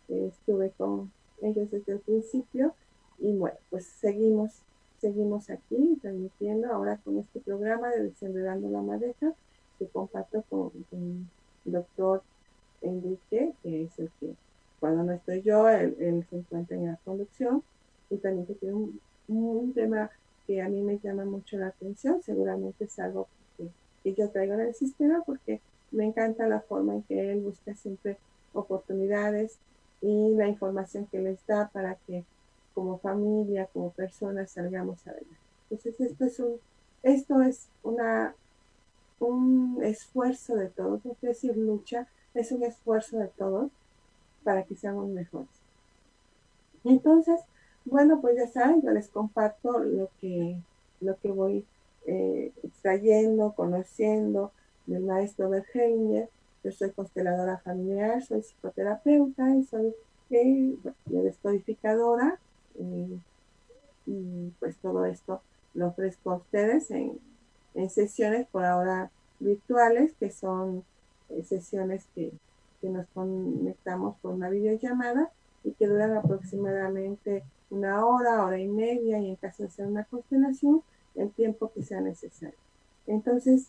estuve 0.09 0.71
con 0.71 1.11
ellos 1.41 1.71
desde 1.71 1.93
el 1.93 2.01
principio 2.01 2.75
y 3.19 3.33
bueno, 3.37 3.57
pues 3.71 3.87
seguimos, 3.87 4.63
seguimos 5.01 5.49
aquí 5.51 5.99
transmitiendo 6.03 6.73
ahora 6.73 6.99
con 6.99 7.19
este 7.19 7.41
programa 7.41 7.89
de 7.91 8.05
Desenredando 8.05 8.69
la 8.69 8.83
Madeja 8.83 9.35
que 9.79 9.87
comparto 9.87 10.43
con, 10.49 10.71
el 10.93 11.73
doctor 11.73 12.23
Enrique, 12.83 13.53
que 13.63 13.85
es 13.85 13.99
el 13.99 14.11
que 14.21 14.35
cuando 14.81 15.03
no 15.03 15.13
estoy 15.13 15.43
yo, 15.43 15.69
él, 15.69 16.25
se 16.31 16.37
encuentra 16.37 16.77
en 16.77 16.87
la 16.87 16.99
conducción 17.05 17.63
y 18.11 18.17
también 18.17 18.47
que 18.47 18.55
tiene 18.55 18.75
un, 19.29 19.73
tema 19.75 20.11
que 20.47 20.63
a 20.63 20.69
mí 20.69 20.81
me 20.81 20.99
llama 20.99 21.25
mucho 21.25 21.59
la 21.59 21.69
atención, 21.69 22.23
seguramente 22.23 22.85
es 22.85 22.99
algo 22.99 23.29
que, 24.05 24.15
yo 24.15 24.31
traigo 24.31 24.55
en 24.55 24.61
el 24.61 24.75
sistema 24.75 25.23
porque 25.27 25.61
me 25.91 26.07
encanta 26.07 26.49
la 26.49 26.61
forma 26.61 26.95
en 26.95 27.03
que 27.03 27.33
él 27.33 27.41
busca 27.41 27.75
siempre 27.75 28.17
oportunidades 28.55 29.59
y 30.01 30.35
la 30.35 30.49
información 30.49 31.07
que 31.07 31.19
les 31.19 31.45
da 31.47 31.69
para 31.69 31.97
que 32.07 32.25
como 32.73 32.99
familia, 32.99 33.69
como 33.73 33.91
personas 33.91 34.53
salgamos 34.53 35.07
adelante. 35.07 35.37
Entonces 35.69 36.01
esto 36.01 36.25
es 36.25 36.41
un, 36.41 36.61
esto 37.03 37.43
es 37.43 37.69
una, 37.83 38.35
un 39.21 39.81
esfuerzo 39.83 40.55
de 40.57 40.69
todos, 40.69 41.01
quiero 41.03 41.17
decir 41.21 41.57
lucha, 41.57 42.07
es 42.35 42.53
un 42.53 42.63
esfuerzo 42.63 43.19
de 43.19 43.29
todos 43.29 43.71
para 44.45 44.63
que 44.65 44.77
seamos 44.77 45.09
mejores. 45.09 45.49
Entonces, 46.85 47.41
bueno, 47.85 48.21
pues 48.21 48.37
ya 48.37 48.47
saben, 48.47 48.83
yo 48.83 48.91
les 48.91 49.09
comparto 49.09 49.79
lo 49.79 50.11
que, 50.21 50.57
lo 51.01 51.17
que 51.19 51.31
voy 51.31 51.65
eh, 52.07 52.53
extrayendo, 52.63 53.53
conociendo 53.53 54.53
del 54.87 55.05
maestro 55.05 55.51
Bergelinger. 55.51 56.29
Yo 56.65 56.73
soy 56.73 56.91
consteladora 56.91 57.59
familiar, 57.59 58.23
soy 58.23 58.43
psicoterapeuta 58.43 59.55
y 59.55 59.65
soy 59.65 59.95
eh, 60.31 60.77
descodificadora. 61.07 62.39
Eh, 62.79 63.19
y 64.07 64.53
pues 64.61 64.77
todo 64.79 65.05
esto 65.05 65.43
lo 65.75 65.89
ofrezco 65.89 66.31
a 66.31 66.37
ustedes 66.37 66.91
en, 66.91 67.19
en 67.75 67.91
sesiones 67.91 68.47
por 68.49 68.65
ahora 68.65 69.11
virtuales, 69.41 70.15
que 70.19 70.31
son 70.31 70.85
eh, 71.29 71.43
sesiones 71.45 72.07
que 72.15 72.33
que 72.81 72.89
nos 72.89 73.07
conectamos 73.09 74.17
por 74.21 74.33
una 74.35 74.49
videollamada 74.49 75.31
y 75.65 75.73
que 75.73 75.87
duran 75.87 76.17
aproximadamente 76.17 77.43
una 77.71 78.07
hora, 78.07 78.45
hora 78.45 78.59
y 78.59 78.69
media 78.69 79.19
y 79.19 79.29
en 79.31 79.37
caso 79.37 79.65
de 79.65 79.71
ser 79.71 79.87
una 79.87 80.05
constelación, 80.05 80.83
el 81.15 81.31
tiempo 81.33 81.71
que 81.73 81.83
sea 81.83 82.01
necesario. 82.01 82.59
Entonces, 83.07 83.69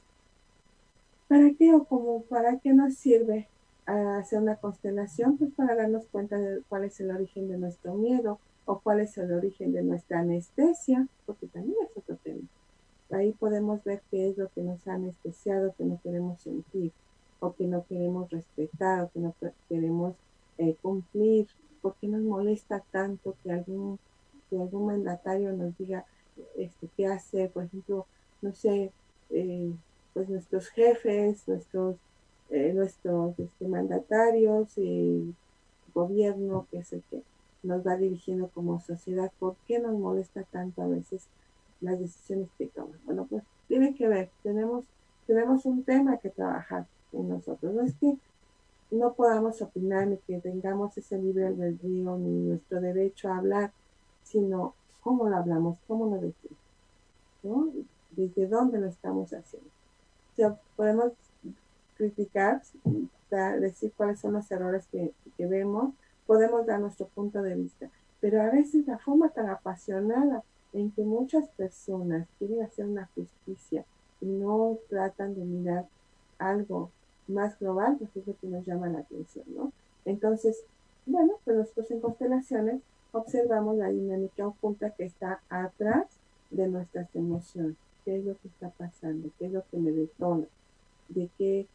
¿para 1.27 1.51
qué 1.57 1.73
o 1.73 1.83
como 1.83 2.21
para 2.23 2.59
qué 2.59 2.73
nos 2.73 2.95
sirve 2.95 3.47
hacer 3.85 4.39
una 4.39 4.55
constelación? 4.57 5.37
Pues 5.37 5.51
para 5.53 5.75
darnos 5.75 6.05
cuenta 6.07 6.37
de 6.37 6.61
cuál 6.69 6.85
es 6.85 6.99
el 6.99 7.11
origen 7.11 7.49
de 7.49 7.57
nuestro 7.57 7.95
miedo 7.95 8.39
o 8.65 8.79
cuál 8.79 8.99
es 8.99 9.17
el 9.17 9.33
origen 9.33 9.73
de 9.73 9.81
nuestra 9.81 10.19
anestesia, 10.19 11.07
porque 11.25 11.47
también 11.47 11.75
es 11.83 11.97
otro 11.97 12.17
tema. 12.17 12.47
Ahí 13.11 13.31
podemos 13.33 13.83
ver 13.83 14.01
qué 14.11 14.29
es 14.29 14.37
lo 14.37 14.49
que 14.49 14.61
nos 14.61 14.87
ha 14.87 14.93
anestesiado, 14.93 15.73
que 15.77 15.83
no 15.83 15.99
queremos 16.03 16.41
sentir 16.41 16.91
o 17.39 17.53
que 17.53 17.65
no 17.65 17.85
queremos 17.87 18.29
respetar 18.29 19.03
o 19.03 19.11
que 19.11 19.19
no 19.19 19.33
queremos 19.67 20.15
eh, 20.57 20.75
cumplir, 20.81 21.47
¿por 21.81 21.95
qué 21.95 22.07
nos 22.07 22.21
molesta 22.21 22.83
tanto 22.91 23.35
que 23.43 23.51
algún, 23.51 23.97
que 24.49 24.57
algún 24.57 24.87
mandatario 24.87 25.53
nos 25.53 25.77
diga 25.77 26.05
este, 26.57 26.89
qué 26.95 27.07
hacer? 27.07 27.49
Por 27.51 27.63
ejemplo, 27.63 28.05
no 28.41 28.53
sé, 28.53 28.91
eh, 29.29 29.71
pues 30.13 30.29
nuestros 30.29 30.67
jefes, 30.69 31.47
nuestros, 31.47 31.95
eh, 32.49 32.73
nuestros 32.73 33.39
este, 33.39 33.67
mandatarios, 33.67 34.77
y 34.77 35.33
gobierno, 35.93 36.67
que 36.69 36.79
es 36.79 36.93
el 36.93 37.03
que 37.09 37.23
nos 37.63 37.85
va 37.85 37.97
dirigiendo 37.97 38.49
como 38.49 38.79
sociedad, 38.79 39.31
¿por 39.39 39.55
qué 39.67 39.79
nos 39.79 39.97
molesta 39.97 40.43
tanto 40.43 40.81
a 40.81 40.87
veces 40.87 41.27
las 41.81 41.99
decisiones 41.99 42.49
que 42.57 42.67
toman? 42.67 42.99
Bueno, 43.05 43.25
pues 43.29 43.43
tiene 43.67 43.95
que 43.95 44.07
ver, 44.07 44.29
tenemos, 44.43 44.85
tenemos 45.27 45.65
un 45.65 45.83
tema 45.83 46.17
que 46.17 46.29
trabajar 46.29 46.85
en 47.13 47.29
nosotros. 47.29 47.73
No 47.73 47.81
es 47.81 47.93
que 47.95 48.17
no 48.91 49.13
podamos 49.13 49.61
opinar 49.61 50.07
ni 50.07 50.17
que 50.17 50.39
tengamos 50.39 50.97
ese 50.97 51.17
libre 51.17 51.47
albedrío 51.47 52.17
ni 52.17 52.49
nuestro 52.49 52.81
derecho 52.81 53.29
a 53.29 53.37
hablar, 53.37 53.71
sino 54.23 54.73
cómo 55.01 55.29
lo 55.29 55.37
hablamos, 55.37 55.77
cómo 55.87 56.07
lo 56.07 56.21
decimos, 56.21 56.57
¿no? 57.43 57.69
Desde 58.11 58.47
dónde 58.47 58.79
lo 58.79 58.87
estamos 58.87 59.31
haciendo. 59.33 59.69
Podemos 60.75 61.11
criticar, 61.95 62.61
decir 63.59 63.91
cuáles 63.95 64.19
son 64.19 64.33
los 64.33 64.49
errores 64.49 64.87
que, 64.87 65.13
que 65.37 65.45
vemos, 65.45 65.93
podemos 66.25 66.65
dar 66.65 66.79
nuestro 66.79 67.07
punto 67.07 67.41
de 67.41 67.55
vista, 67.55 67.89
pero 68.21 68.41
a 68.41 68.49
veces 68.49 68.87
la 68.87 68.97
forma 68.97 69.29
tan 69.29 69.49
apasionada 69.49 70.43
en 70.73 70.91
que 70.91 71.03
muchas 71.03 71.47
personas 71.49 72.27
quieren 72.37 72.61
hacer 72.63 72.85
una 72.85 73.09
justicia 73.15 73.85
y 74.21 74.25
no 74.27 74.77
tratan 74.89 75.35
de 75.35 75.43
mirar 75.43 75.87
algo 76.37 76.91
más 77.27 77.57
global, 77.59 77.97
pues 77.97 78.15
es 78.15 78.27
lo 78.27 78.37
que 78.37 78.47
nos 78.47 78.65
llama 78.65 78.89
la 78.89 78.99
atención, 78.99 79.45
¿no? 79.55 79.71
Entonces, 80.05 80.63
bueno, 81.05 81.33
pues 81.43 81.57
nosotros 81.57 81.91
en 81.91 81.99
constelaciones 82.01 82.81
observamos 83.11 83.77
la 83.77 83.89
dinámica 83.89 84.47
oculta 84.47 84.91
que 84.91 85.05
está 85.05 85.41
atrás 85.49 86.05
de 86.51 86.67
nuestras 86.67 87.13
emociones. 87.15 87.75
¿Qué 88.05 88.17
es 88.17 88.25
lo 88.25 88.37
que 88.37 88.47
está 88.47 88.69
pasando? 88.69 89.29
¿Qué 89.37 89.47
es 89.47 89.51
lo 89.51 89.63
que 89.69 89.77
me 89.77 89.91
detona? 89.91 90.45
¿De 91.09 91.29
qué, 91.37 91.67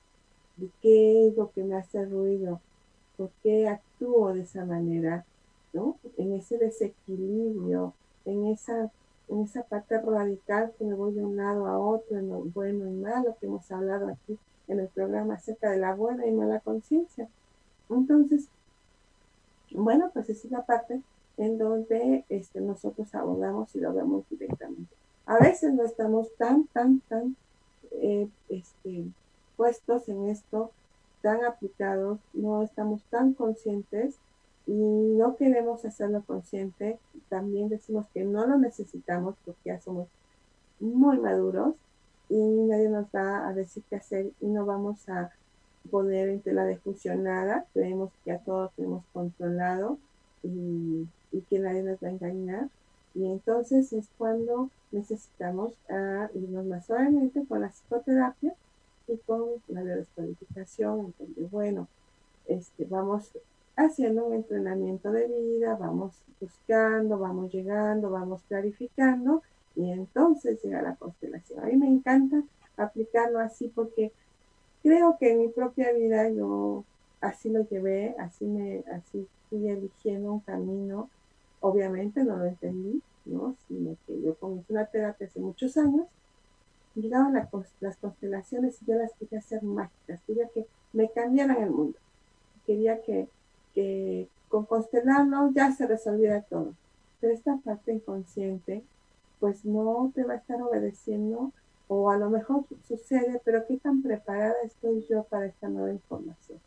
de 0.57 0.69
qué 0.81 1.29
es 1.29 1.37
lo 1.37 1.51
que 1.51 1.65
me 1.65 1.77
hace 1.77 2.05
ruido, 2.05 2.61
por 3.17 3.31
qué 3.43 3.69
actúo 3.69 4.33
de 4.33 4.43
esa 4.43 4.65
manera, 4.65 5.25
¿no? 5.73 5.97
En 6.17 6.33
ese 6.33 6.59
desequilibrio, 6.59 7.93
en 8.25 8.47
esa, 8.47 8.91
en 9.29 9.43
esa 9.43 9.63
parte 9.63 10.01
radical 10.01 10.73
que 10.79 10.85
me 10.85 10.95
voy 10.95 11.15
de 11.15 11.25
un 11.25 11.37
lado 11.37 11.67
a 11.67 11.79
otro, 11.79 12.19
en 12.19 12.29
lo 12.29 12.41
bueno 12.41 12.87
y 12.87 12.93
malo, 12.93 13.37
que 13.41 13.47
hemos 13.47 13.71
hablado 13.71 14.09
aquí 14.09 14.39
en 14.69 14.81
el 14.81 14.89
programa 14.89 15.35
acerca 15.35 15.71
de 15.71 15.79
la 15.79 15.95
buena 15.95 16.27
y 16.27 16.33
mala 16.33 16.61
conciencia. 16.61 17.29
Entonces, 17.91 18.49
bueno, 19.73 20.11
pues 20.13 20.31
es 20.31 20.45
la 20.51 20.63
parte 20.63 21.01
en 21.37 21.59
donde 21.59 22.25
este, 22.29 22.61
nosotros 22.61 23.15
abordamos 23.15 23.75
y 23.75 23.81
lo 23.81 23.93
vemos 23.93 24.25
directamente. 24.31 24.95
A 25.27 25.39
veces 25.39 25.73
no 25.73 25.85
estamos 25.85 26.29
tan, 26.37 26.67
tan, 26.69 27.01
tan 27.09 27.37
eh, 27.91 28.29
este, 28.49 29.05
puestos 29.57 30.09
en 30.09 30.29
esto, 30.29 30.71
tan 31.23 31.45
aplicados, 31.45 32.19
no 32.33 32.63
estamos 32.63 33.03
tan 33.05 33.33
conscientes 33.33 34.17
y 34.67 34.73
no 34.73 35.37
queremos 35.37 35.85
hacerlo 35.85 36.23
consciente. 36.27 36.99
También 37.29 37.69
decimos 37.69 38.07
que 38.15 38.25
no 38.25 38.47
lo 38.47 38.59
necesitamos 38.59 39.35
porque 39.45 39.71
ya 39.71 39.81
somos 39.81 40.09
muy 40.81 41.19
maduros 41.19 41.75
y 42.29 42.37
nadie 42.37 42.89
nos 42.89 43.07
va 43.15 43.49
a 43.49 43.53
decir 43.53 43.83
qué 43.89 43.97
hacer 43.97 44.31
y 44.41 44.47
no 44.47 44.65
vamos 44.65 45.09
a 45.09 45.31
poner 45.91 46.29
en 46.29 46.41
tela 46.41 46.65
de 46.65 46.77
juicio 46.77 47.15
nada. 47.17 47.67
Creemos 47.75 48.11
que 48.25 48.33
a 48.33 48.39
todos 48.39 48.73
tenemos 48.75 49.05
controlado 49.13 49.99
y, 50.43 51.07
y 51.33 51.41
que 51.43 51.59
nadie 51.59 51.83
nos 51.83 52.03
va 52.03 52.09
a 52.09 52.13
engañar. 52.13 52.69
Y 53.15 53.27
entonces 53.27 53.93
es 53.93 54.09
cuando 54.19 54.71
necesitamos 54.91 55.73
irnos 56.35 56.65
más 56.67 56.87
suavemente 56.87 57.45
con 57.47 57.61
la 57.61 57.69
psicoterapia 57.69 58.55
y 59.07 59.17
con 59.19 59.45
la 59.69 59.83
descodificación, 59.83 61.15
donde, 61.19 61.43
bueno, 61.51 61.89
este, 62.47 62.85
vamos 62.85 63.31
haciendo 63.77 64.27
un 64.27 64.35
entrenamiento 64.35 65.11
de 65.11 65.27
vida, 65.27 65.77
vamos 65.77 66.23
buscando, 66.41 67.19
vamos 67.19 67.53
llegando, 67.53 68.11
vamos 68.11 68.43
clarificando 68.49 69.43
y 69.75 69.91
entonces 69.91 70.63
llega 70.63 70.83
la 70.83 70.97
constelación. 70.97 71.61
A 71.61 71.67
mí 71.67 71.77
me 71.77 71.89
encanta 71.89 72.43
aplicarlo 72.77 73.41
así 73.41 73.69
porque 73.75 74.13
creo 74.83 75.17
que 75.19 75.33
en 75.33 75.41
mi 75.41 75.49
propia 75.49 75.93
vida 75.93 76.29
yo 76.31 76.85
así 77.21 77.49
lo 77.51 77.69
llevé, 77.69 78.15
así 78.19 78.45
me, 78.45 78.85
así 78.93 79.27
fui 79.49 79.69
eligiendo 79.69 80.33
un 80.33 80.41
camino. 80.41 81.09
Obviamente 81.61 82.23
no 82.23 82.37
lo 82.37 82.45
entendí, 82.45 83.03
¿no? 83.25 83.57
Sino 83.67 83.97
que 84.07 84.21
yo 84.21 84.35
comencé 84.37 84.73
una 84.73 84.87
terapia 84.87 85.27
hace 85.27 85.41
muchos 85.41 85.77
años, 85.77 86.07
llegaban 86.95 87.35
las 87.81 87.97
constelaciones 87.97 88.81
y 88.83 88.87
yo 88.87 88.95
las 88.97 89.13
quería 89.15 89.39
hacer 89.39 89.63
mágicas, 89.63 90.21
quería 90.27 90.49
que 90.49 90.67
me 90.93 91.11
cambiaran 91.11 91.63
el 91.63 91.71
mundo, 91.71 91.99
quería 92.67 93.03
que, 93.03 93.27
que 93.75 94.29
con 94.49 94.67
constelarlo 94.67 95.51
ya 95.53 95.73
se 95.73 95.87
resolviera 95.87 96.43
todo. 96.43 96.75
Pero 97.21 97.35
esta 97.35 97.57
parte 97.57 97.93
inconsciente, 97.93 98.83
pues 99.41 99.65
no 99.65 100.13
te 100.15 100.25
va 100.25 100.35
a 100.35 100.37
estar 100.37 100.63
obedeciendo 100.63 101.53
o 101.89 102.11
a 102.11 102.17
lo 102.17 102.31
mejor 102.31 102.65
sucede, 102.89 103.41
pero 103.45 103.67
qué 103.67 103.77
tan 103.77 104.03
preparada 104.03 104.55
estoy 104.65 105.05
yo 105.09 105.25
para 105.25 105.47
esta 105.47 105.69
nueva 105.69 105.93
información. 105.93 106.59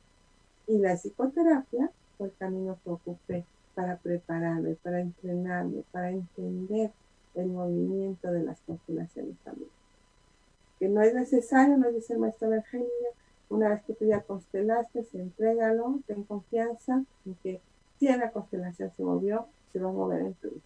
Y 0.67 0.77
la 0.79 0.95
psicoterapia 0.95 1.89
fue 2.17 2.27
el 2.27 2.33
camino 2.37 2.77
que 2.83 2.89
ocupé 2.89 3.45
para 3.73 3.95
prepararme, 3.97 4.75
para 4.75 5.01
entrenarme, 5.01 5.83
para 5.91 6.09
entender 6.09 6.91
el 7.35 7.47
movimiento 7.47 8.31
de 8.31 8.43
las 8.43 8.59
constelaciones 8.61 9.37
también. 9.43 9.69
Que 10.79 10.89
no 10.89 11.01
es 11.01 11.13
necesario, 11.13 11.77
nos 11.77 11.93
dice 11.93 12.13
el 12.13 12.19
maestro 12.19 12.49
Virginia, 12.49 12.87
una 13.49 13.69
vez 13.69 13.83
que 13.83 13.93
tú 13.93 14.05
ya 14.05 14.21
constelaste, 14.21 15.03
se 15.03 15.21
entrégalo, 15.21 15.99
ten 16.05 16.23
confianza 16.23 17.03
en 17.25 17.35
que 17.43 17.61
si 17.99 18.07
la 18.07 18.31
constelación 18.31 18.91
se 18.95 19.03
movió, 19.03 19.47
se 19.71 19.79
va 19.79 19.89
a 19.89 19.93
mover 19.93 20.21
en 20.21 20.33
tu 20.35 20.49
vida. 20.49 20.61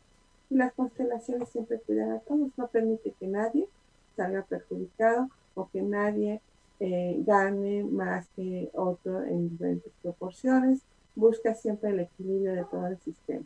Y 0.49 0.55
las 0.55 0.73
constelaciones 0.73 1.49
siempre 1.49 1.79
cuidan 1.79 2.11
a 2.11 2.19
todos, 2.19 2.51
no 2.57 2.67
permite 2.67 3.13
que 3.19 3.27
nadie 3.27 3.67
salga 4.15 4.41
perjudicado 4.43 5.29
o 5.55 5.69
que 5.69 5.81
nadie 5.81 6.41
eh, 6.79 7.21
gane 7.25 7.83
más 7.83 8.27
que 8.35 8.69
otro 8.73 9.23
en 9.23 9.49
diferentes 9.49 9.93
proporciones 10.01 10.81
busca 11.15 11.53
siempre 11.53 11.91
el 11.91 11.99
equilibrio 12.01 12.53
de 12.53 12.65
todo 12.65 12.87
el 12.87 12.99
sistema. 12.99 13.45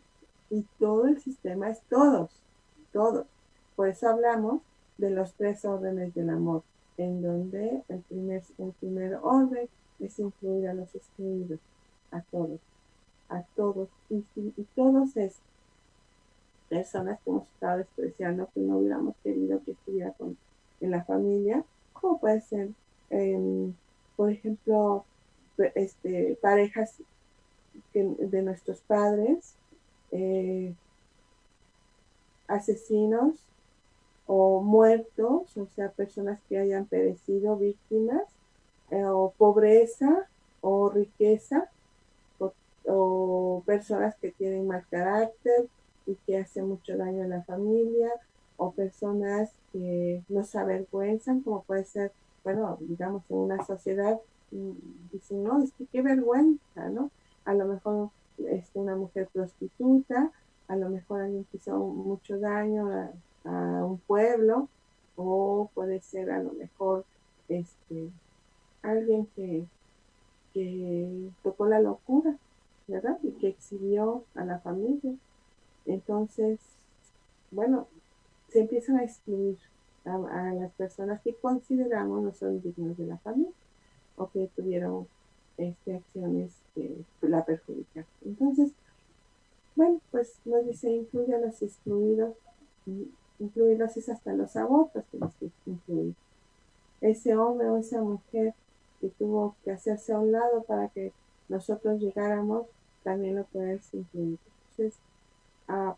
Y 0.50 0.64
todo 0.80 1.08
el 1.08 1.20
sistema 1.20 1.70
es 1.70 1.82
todos, 1.90 2.32
todos. 2.94 3.26
Por 3.76 3.90
eso 3.90 4.08
hablamos 4.08 4.62
de 4.98 5.10
los 5.10 5.34
tres 5.34 5.66
órdenes 5.66 6.14
del 6.14 6.30
amor, 6.30 6.64
en 6.98 7.22
donde 7.22 7.84
el 7.90 8.00
primer, 8.02 8.44
el 8.58 8.72
primer 8.74 9.16
orden 9.22 9.68
es 10.00 10.20
incluir 10.20 10.68
a 10.68 10.74
los 10.74 10.94
excluidos, 10.96 11.60
a 12.12 12.22
todos, 12.22 12.60
a 13.30 13.44
todos. 13.56 13.90
Y, 14.10 14.24
todos 14.76 15.16
es 15.18 15.36
personas 16.70 17.20
que 17.22 17.30
hemos 17.30 17.48
estado 17.48 17.80
despreciando, 17.80 18.50
que 18.54 18.60
no 18.62 18.78
hubiéramos 18.78 19.16
querido 19.24 19.62
que 19.64 19.72
estuviera 19.72 20.12
con, 20.14 20.38
en 20.82 20.92
la 20.92 21.04
familia, 21.04 21.64
como 21.94 22.20
puede 22.20 22.42
ser, 22.42 22.70
em, 23.10 23.74
por 24.16 24.32
ejemplo, 24.32 25.06
este, 25.76 26.38
parejas 26.42 26.96
de 27.94 28.42
nuestros 28.42 28.80
padres, 28.82 29.56
eh, 30.12 30.74
asesinos 32.48 33.36
o 34.28 34.62
muertos, 34.62 35.56
o 35.58 35.68
sea, 35.76 35.92
personas 35.92 36.40
que 36.50 36.58
hayan 36.58 36.86
perecido 36.86 37.58
víctimas, 37.58 38.24
eh, 38.92 39.06
o 39.06 39.34
pobreza 39.38 40.28
o 40.62 40.90
riqueza, 40.90 41.70
o, 42.88 43.64
personas 43.66 44.16
que 44.18 44.32
tienen 44.32 44.68
mal 44.68 44.86
carácter 44.92 45.68
y 46.06 46.16
que 46.26 46.38
hacen 46.38 46.68
mucho 46.68 46.96
daño 46.98 47.24
a 47.24 47.28
la 47.28 47.44
familia, 47.44 48.12
o 48.58 48.72
personas 48.72 49.52
que 49.74 50.24
no 50.30 50.44
se 50.44 50.60
avergüenzan, 50.60 51.42
como 51.42 51.64
puede 51.64 51.84
ser, 51.86 52.12
bueno, 52.44 52.78
digamos, 52.80 53.24
en 53.30 53.38
una 53.38 53.66
sociedad, 53.66 54.20
mm, 54.52 54.72
dicen, 55.12 55.44
no, 55.44 55.64
es 55.64 55.72
que 55.74 55.86
qué 55.88 56.02
vergüenza, 56.02 56.90
¿no? 56.90 57.10
a 57.46 57.54
lo 57.54 57.66
mejor 57.66 58.10
este, 58.38 58.80
una 58.80 58.96
mujer 58.96 59.30
prostituta, 59.32 60.32
a 60.68 60.76
lo 60.76 60.90
mejor 60.90 61.22
alguien 61.22 61.46
que 61.46 61.58
hizo 61.58 61.78
mucho 61.78 62.40
daño 62.40 62.90
un 63.52 64.00
pueblo, 64.00 64.70
o 65.16 65.70
puede 65.74 66.02
ser 66.02 66.32
a 66.32 66.42
lo 66.42 66.54
mejor 66.54 67.06
este, 67.48 68.10
alguien 68.82 69.28
que, 69.36 69.66
que 70.54 71.30
tocó 71.44 71.68
la 71.68 71.80
locura, 71.80 72.38
¿verdad? 72.88 73.18
Y 73.24 73.32
que 73.32 73.50
exhibió 73.50 74.24
a 74.36 74.46
la 74.46 74.60
familia. 74.60 75.16
Entonces, 75.86 76.60
bueno, 77.52 77.88
se 78.50 78.62
empiezan 78.62 78.98
a 78.98 79.04
excluir 79.04 79.58
a, 80.06 80.16
a, 80.16 80.54
las 80.54 80.72
personas 80.74 81.22
que 81.22 81.34
consideramos 81.34 82.24
no 82.24 82.34
son 82.34 82.62
dignos 82.62 82.98
de 82.98 83.06
la 83.06 83.18
familia 83.18 83.52
o 84.18 84.30
que 84.30 84.50
tuvieron 84.56 85.08
este, 85.58 85.96
acciones 85.96 86.54
que 86.74 87.04
la 87.22 87.46
perjudican. 87.46 88.06
Entonces, 88.24 88.72
bueno, 89.76 90.00
pues 90.12 90.40
nos 90.46 90.66
dice 90.66 90.90
incluye 90.90 91.36
a 91.36 91.40
los 91.40 91.62
excluidos, 91.62 92.36
incluirlos 93.40 93.98
es 93.98 94.10
hasta 94.10 94.34
los 94.34 94.56
abortos 94.56 95.04
que 95.12 95.18
los 95.18 95.32
incluir. 95.66 96.16
Ese 97.02 97.36
hombre 97.36 97.70
o 97.70 97.78
esa 97.78 98.02
mujer 98.02 98.54
que 99.02 99.10
tuvo 99.10 99.56
que 99.64 99.72
hacerse 99.72 100.14
a 100.14 100.20
un 100.20 100.32
lado 100.32 100.64
para 100.64 100.88
que 100.90 101.12
nosotros 101.50 102.00
llegáramos, 102.00 102.68
también 103.04 103.36
lo 103.36 103.44
puedes 103.46 103.94
incluir. 103.94 104.40
Entonces, 104.72 105.00
ah, 105.68 105.96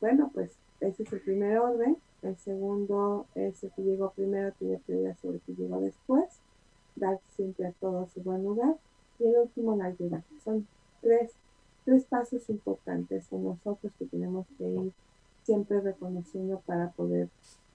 bueno, 0.00 0.30
pues 0.34 0.52
ese 0.80 1.04
es 1.04 1.12
el 1.12 1.20
primer 1.20 1.58
orden. 1.58 1.96
El 2.22 2.36
segundo 2.36 3.26
es 3.34 3.62
el 3.64 3.70
que 3.72 3.82
llegó 3.82 4.10
primero, 4.10 4.52
tiene 4.58 4.78
prioridad 4.78 5.16
sobre 5.20 5.36
el 5.36 5.42
que 5.42 5.54
llegó 5.54 5.80
después. 5.80 6.40
Dar 6.96 7.20
siempre 7.36 7.66
a 7.66 7.72
todos 7.72 8.10
su 8.10 8.22
buen 8.22 8.44
lugar 8.44 8.76
y 9.18 9.24
el 9.24 9.36
último 9.36 9.76
la 9.76 9.86
ayuda. 9.86 10.22
Son 10.44 10.66
tres, 11.00 11.32
tres 11.84 12.04
pasos 12.04 12.50
importantes 12.50 13.32
en 13.32 13.44
nosotros 13.44 13.92
que 13.98 14.04
tenemos 14.06 14.46
que 14.58 14.68
ir 14.68 14.92
siempre 15.42 15.80
reconociendo 15.80 16.60
para 16.66 16.90
poder, 16.90 17.28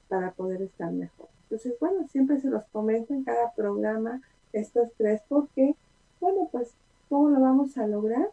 para 0.07 0.31
poder 0.31 0.61
estar 0.61 0.91
mejor. 0.91 1.27
Entonces, 1.43 1.73
bueno, 1.79 2.07
siempre 2.07 2.39
se 2.39 2.49
los 2.49 2.63
comento 2.71 3.13
en 3.13 3.23
cada 3.23 3.51
programa 3.53 4.21
estos 4.53 4.89
tres 4.97 5.21
porque, 5.27 5.75
bueno, 6.19 6.49
pues, 6.51 6.73
¿cómo 7.09 7.29
lo 7.29 7.39
vamos 7.39 7.77
a 7.77 7.87
lograr? 7.87 8.29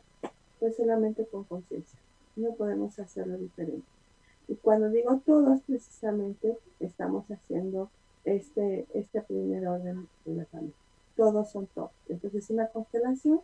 Pues 0.60 0.76
solamente 0.76 1.26
con 1.26 1.44
conciencia. 1.44 1.98
No 2.36 2.54
podemos 2.54 2.98
hacerlo 2.98 3.36
diferente. 3.36 3.86
Y 4.48 4.56
cuando 4.56 4.90
digo 4.90 5.20
todos, 5.24 5.60
precisamente 5.62 6.58
estamos 6.80 7.30
haciendo 7.30 7.90
este, 8.24 8.86
este 8.94 9.22
primer 9.22 9.66
orden 9.66 10.08
de 10.24 10.34
la 10.34 10.44
familia 10.46 10.74
todos 11.16 11.50
son 11.50 11.66
todos. 11.68 11.90
Entonces 12.08 12.48
una 12.50 12.68
constelación 12.68 13.40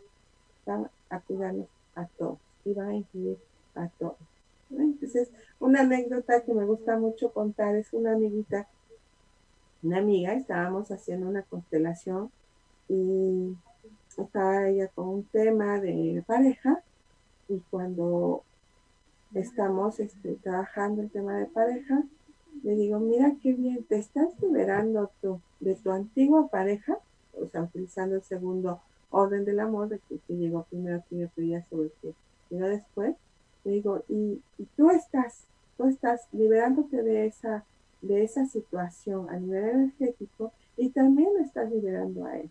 va 0.69 0.91
a 1.09 1.21
cuidarnos 1.21 1.69
a 1.95 2.07
todos 2.07 2.39
y 2.65 2.73
va 2.73 2.87
a 2.87 2.95
incluir 2.95 3.39
a 3.75 3.89
todos. 3.89 4.17
Entonces, 4.71 5.31
una 5.59 5.81
anécdota 5.81 6.43
que 6.43 6.55
me 6.55 6.65
gusta 6.65 6.99
mucho 6.99 7.33
contar 7.33 7.77
es 7.77 7.93
una 7.93 8.13
amiguita, 8.13 8.69
una 9.83 9.99
amiga, 9.99 10.35
estábamos 10.35 10.91
haciendo 10.91 11.29
una 11.29 11.43
constelación 11.43 12.31
y 12.89 13.57
estaba 14.17 14.69
ella 14.69 14.89
con 14.89 15.09
un 15.09 15.25
tema 15.25 15.81
de 15.81 16.23
pareja 16.27 16.83
y 17.49 17.59
cuando 17.71 18.43
estamos 19.35 20.01
este, 20.01 20.35
trabajando 20.37 21.03
el 21.03 21.11
tema 21.11 21.37
de 21.37 21.47
pareja, 21.47 22.03
le 22.63 22.75
digo, 22.75 22.99
mira 22.99 23.35
qué 23.43 23.53
bien, 23.53 23.85
te 23.85 23.97
estás 23.97 24.29
liberando 24.41 25.11
de 25.61 25.75
tu 25.77 25.91
antigua 25.91 26.49
pareja, 26.49 26.99
o 27.41 27.47
sea, 27.47 27.63
utilizando 27.63 28.17
el 28.17 28.23
segundo 28.23 28.81
orden 29.11 29.45
del 29.45 29.61
amor, 29.61 29.89
de 29.89 29.99
que, 30.09 30.19
que 30.19 30.37
llegó 30.37 30.65
primero, 30.65 31.03
que 31.09 31.17
me 31.17 31.65
sobre 31.69 31.91
que 32.03 32.15
vino 32.51 32.69
después, 32.69 33.17
le 33.65 33.73
digo, 33.73 34.03
y, 34.09 34.41
y, 34.59 34.65
tú 34.77 34.91
estás, 34.91 35.45
tú 35.77 35.87
estás 35.87 36.27
liberándote 36.33 37.03
de 37.03 37.27
esa, 37.27 37.65
de 38.03 38.25
esa 38.25 38.47
situación 38.47 39.29
a 39.31 39.37
nivel 39.37 39.69
energético 39.69 40.53
y 40.77 40.91
también 40.91 41.29
lo 41.37 41.45
estás 41.45 41.71
liberando 41.71 42.25
a 42.25 42.39
él. 42.39 42.51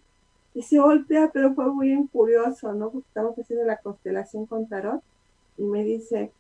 Y 0.54 0.64
se 0.64 0.80
voltea, 0.80 1.30
pero 1.32 1.54
fue 1.54 1.72
muy 1.72 2.08
curioso, 2.12 2.74
¿no? 2.74 2.90
Porque 2.92 3.08
estamos 3.08 3.38
haciendo 3.38 3.66
la 3.66 3.78
constelación 3.78 4.46
con 4.46 4.68
Tarot 4.68 5.02
y 5.58 5.64
me 5.64 5.84
dice, 5.84 6.32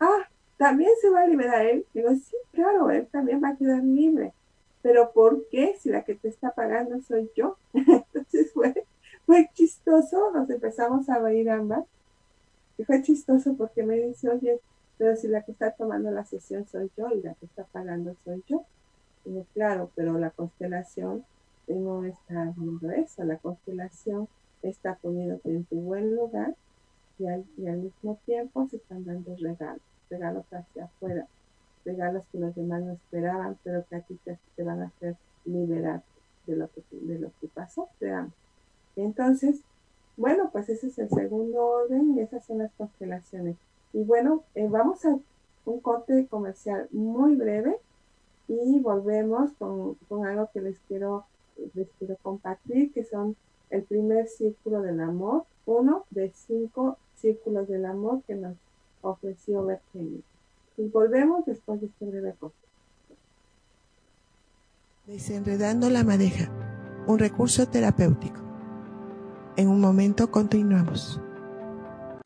ah, 0.00 0.28
también 0.56 0.90
se 1.00 1.10
va 1.10 1.22
a 1.22 1.26
liberar 1.26 1.66
él. 1.66 1.86
Digo, 1.94 2.10
sí, 2.14 2.36
claro, 2.52 2.90
él 2.90 3.06
también 3.10 3.42
va 3.42 3.50
a 3.50 3.56
quedar 3.56 3.82
libre. 3.82 4.32
Pero 4.82 5.12
¿por 5.12 5.48
qué 5.48 5.76
si 5.78 5.88
la 5.88 6.04
que 6.04 6.14
te 6.14 6.28
está 6.28 6.50
pagando 6.52 7.00
soy 7.02 7.30
yo? 7.34 7.56
Entonces 7.72 8.52
fue, 8.52 8.84
fue 9.26 9.48
chistoso, 9.54 10.30
nos 10.32 10.48
empezamos 10.50 11.08
a 11.08 11.18
reír 11.18 11.50
ambas. 11.50 11.84
Y 12.76 12.84
fue 12.84 13.02
chistoso 13.02 13.54
porque 13.56 13.82
me 13.84 13.96
dice, 13.96 14.28
oye, 14.28 14.60
pero 14.98 15.16
si 15.16 15.28
la 15.28 15.42
que 15.42 15.52
está 15.52 15.72
tomando 15.72 16.10
la 16.10 16.24
sesión 16.24 16.66
soy 16.66 16.90
yo 16.96 17.08
y 17.10 17.22
la 17.22 17.34
que 17.34 17.46
está 17.46 17.64
pagando 17.64 18.14
soy 18.24 18.42
yo. 18.46 18.64
Claro, 19.54 19.90
pero 19.94 20.18
la 20.18 20.30
constelación 20.30 21.24
no 21.66 22.04
está 22.04 22.52
viendo 22.56 22.90
eso. 22.90 23.24
La 23.24 23.38
constelación 23.38 24.28
está 24.62 24.96
poniéndote 24.96 25.50
en 25.50 25.64
tu 25.64 25.76
buen 25.76 26.14
lugar 26.14 26.54
y 27.18 27.26
al, 27.26 27.44
mismo 27.56 28.18
tiempo 28.26 28.66
se 28.68 28.76
están 28.76 29.04
dando 29.04 29.36
regalos, 29.36 29.82
regalos 30.10 30.44
hacia 30.52 30.84
afuera, 30.84 31.26
regalos 31.84 32.24
que 32.32 32.38
los 32.38 32.54
demás 32.54 32.82
no 32.82 32.92
esperaban, 32.94 33.56
pero 33.62 33.84
que 33.86 33.96
a 33.96 34.00
ti 34.00 34.18
te, 34.24 34.62
van 34.62 34.82
a 34.82 34.86
hacer 34.86 35.16
liberar 35.44 36.02
de 36.46 36.56
lo 36.56 36.68
que, 36.72 36.82
de 36.90 37.18
lo 37.18 37.30
que 37.40 37.48
pasó, 37.48 37.88
te 37.98 38.12
Entonces, 38.96 39.60
bueno, 40.16 40.50
pues 40.52 40.68
ese 40.68 40.88
es 40.88 40.98
el 40.98 41.08
segundo 41.08 41.60
orden 41.64 42.16
y 42.16 42.20
esas 42.20 42.44
son 42.44 42.58
las 42.58 42.72
constelaciones. 42.74 43.56
Y 43.92 44.02
bueno, 44.04 44.42
eh, 44.54 44.68
vamos 44.68 45.04
a 45.04 45.18
un 45.64 45.80
corte 45.80 46.26
comercial 46.28 46.88
muy 46.92 47.36
breve 47.36 47.78
y 48.48 48.78
volvemos 48.80 49.52
con, 49.58 49.94
con 50.08 50.26
algo 50.26 50.50
que 50.52 50.60
les 50.60 50.78
quiero, 50.88 51.24
les 51.74 51.88
quiero 51.98 52.16
compartir, 52.22 52.92
que 52.92 53.04
son 53.04 53.36
el 53.70 53.82
primer 53.82 54.28
círculo 54.28 54.82
del 54.82 55.00
amor, 55.00 55.44
uno 55.66 56.04
de 56.10 56.30
cinco 56.34 56.98
círculos 57.16 57.68
del 57.68 57.86
amor 57.86 58.22
que 58.26 58.34
nos 58.34 58.56
ofreció 59.02 59.66
Virginia. 59.66 60.20
Y 60.76 60.88
volvemos 60.88 61.46
después 61.46 61.80
de 61.80 61.86
este 61.86 62.04
breve 62.04 62.34
corte. 62.38 62.56
Desenredando 65.06 65.90
la 65.90 66.02
madeja, 66.04 66.50
un 67.06 67.18
recurso 67.18 67.66
terapéutico. 67.66 68.53
En 69.56 69.68
un 69.68 69.80
momento 69.80 70.32
continuamos. 70.32 71.20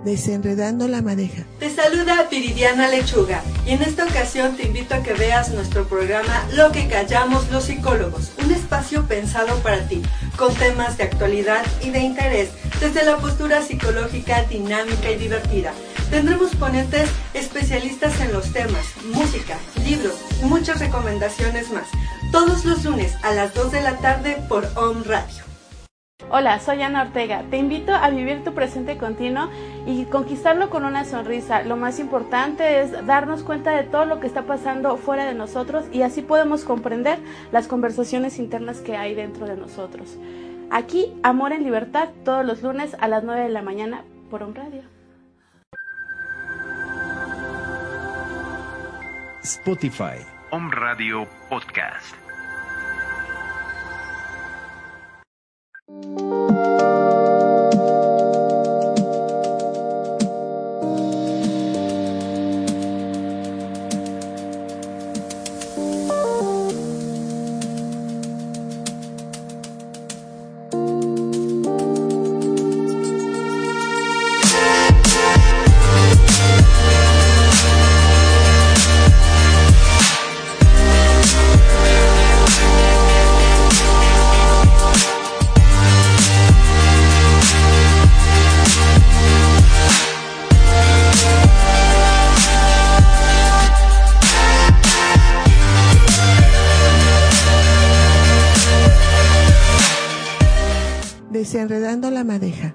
Desenredando 0.03 0.89
la 0.89 1.03
madeja. 1.03 1.43
Te 1.59 1.69
saluda 1.69 2.27
Viridiana 2.31 2.89
Lechuga 2.89 3.43
y 3.67 3.73
en 3.73 3.83
esta 3.83 4.05
ocasión 4.05 4.57
te 4.57 4.67
invito 4.67 4.95
a 4.95 5.03
que 5.03 5.13
veas 5.13 5.51
nuestro 5.51 5.87
programa 5.87 6.47
Lo 6.55 6.73
que 6.73 6.89
callamos 6.89 7.51
los 7.51 7.65
psicólogos, 7.65 8.33
un 8.43 8.51
espacio 8.53 9.05
pensado 9.07 9.57
para 9.59 9.87
ti, 9.89 10.01
con 10.37 10.55
temas 10.55 10.97
de 10.97 11.05
actualidad 11.05 11.67
y 11.83 11.91
de 11.91 11.99
interés, 11.99 12.49
desde 12.81 13.05
la 13.05 13.19
postura 13.19 13.61
psicológica 13.61 14.45
dinámica 14.45 15.11
y 15.11 15.17
divertida. 15.17 15.75
Tendremos 16.11 16.55
ponentes 16.57 17.11
especialistas 17.35 18.19
en 18.21 18.33
los 18.33 18.53
temas, 18.53 18.87
música, 19.13 19.59
libros 19.85 20.15
y 20.41 20.47
muchas 20.47 20.79
recomendaciones 20.79 21.71
más, 21.73 21.89
todos 22.33 22.65
los 22.65 22.85
lunes 22.85 23.13
a 23.23 23.35
las 23.35 23.53
2 23.53 23.73
de 23.73 23.83
la 23.83 23.99
tarde 23.99 24.39
por 24.49 24.67
Home 24.77 25.03
Radio. 25.05 25.48
Hola, 26.31 26.61
soy 26.61 26.83
Ana 26.83 27.03
Ortega. 27.03 27.43
Te 27.51 27.57
invito 27.57 27.95
a 27.95 28.11
vivir 28.11 28.45
tu 28.45 28.53
presente 28.53 28.99
continuo 28.99 29.49
y 29.87 30.05
conquistarlo 30.05 30.69
con 30.69 30.85
una 30.85 31.07
sonrisa. 31.07 31.63
Lo 31.63 31.77
más 31.77 31.99
importante 31.99 32.83
es 32.83 33.07
darnos 33.07 33.43
cuenta 33.43 33.71
de 33.71 33.85
todo 33.85 34.05
lo 34.05 34.21
que 34.21 34.27
está 34.27 34.43
pasando 34.43 34.99
fuera 34.99 35.25
de 35.25 35.35
nosotros 35.35 35.87
y 35.91 36.03
así 36.03 36.21
podemos 36.21 36.65
comprender 36.65 37.19
las 37.51 37.67
conversaciones 37.67 38.39
internas 38.39 38.83
que 38.83 38.95
hay 38.99 39.15
dentro 39.15 39.47
de 39.47 39.57
nosotros. 39.57 40.19
Aquí, 40.71 41.15
Amor 41.23 41.53
en 41.53 41.65
Libertad, 41.65 42.11
todos 42.27 42.45
los 42.45 42.63
lunes 42.63 42.95
a 43.01 43.09
las 43.09 43.25
9 43.25 43.45
de 43.45 43.49
la 43.49 43.63
mañana 43.63 44.05
por 44.31 44.43
un 44.43 44.55
radio. 44.55 44.83
Spotify. 49.43 50.19
Home 50.51 50.71
Radio 50.75 51.27
Podcast. 51.49 52.28
Música 55.89 57.08
Desenredando 101.89 102.15
la 102.15 102.25
madeja, 102.25 102.75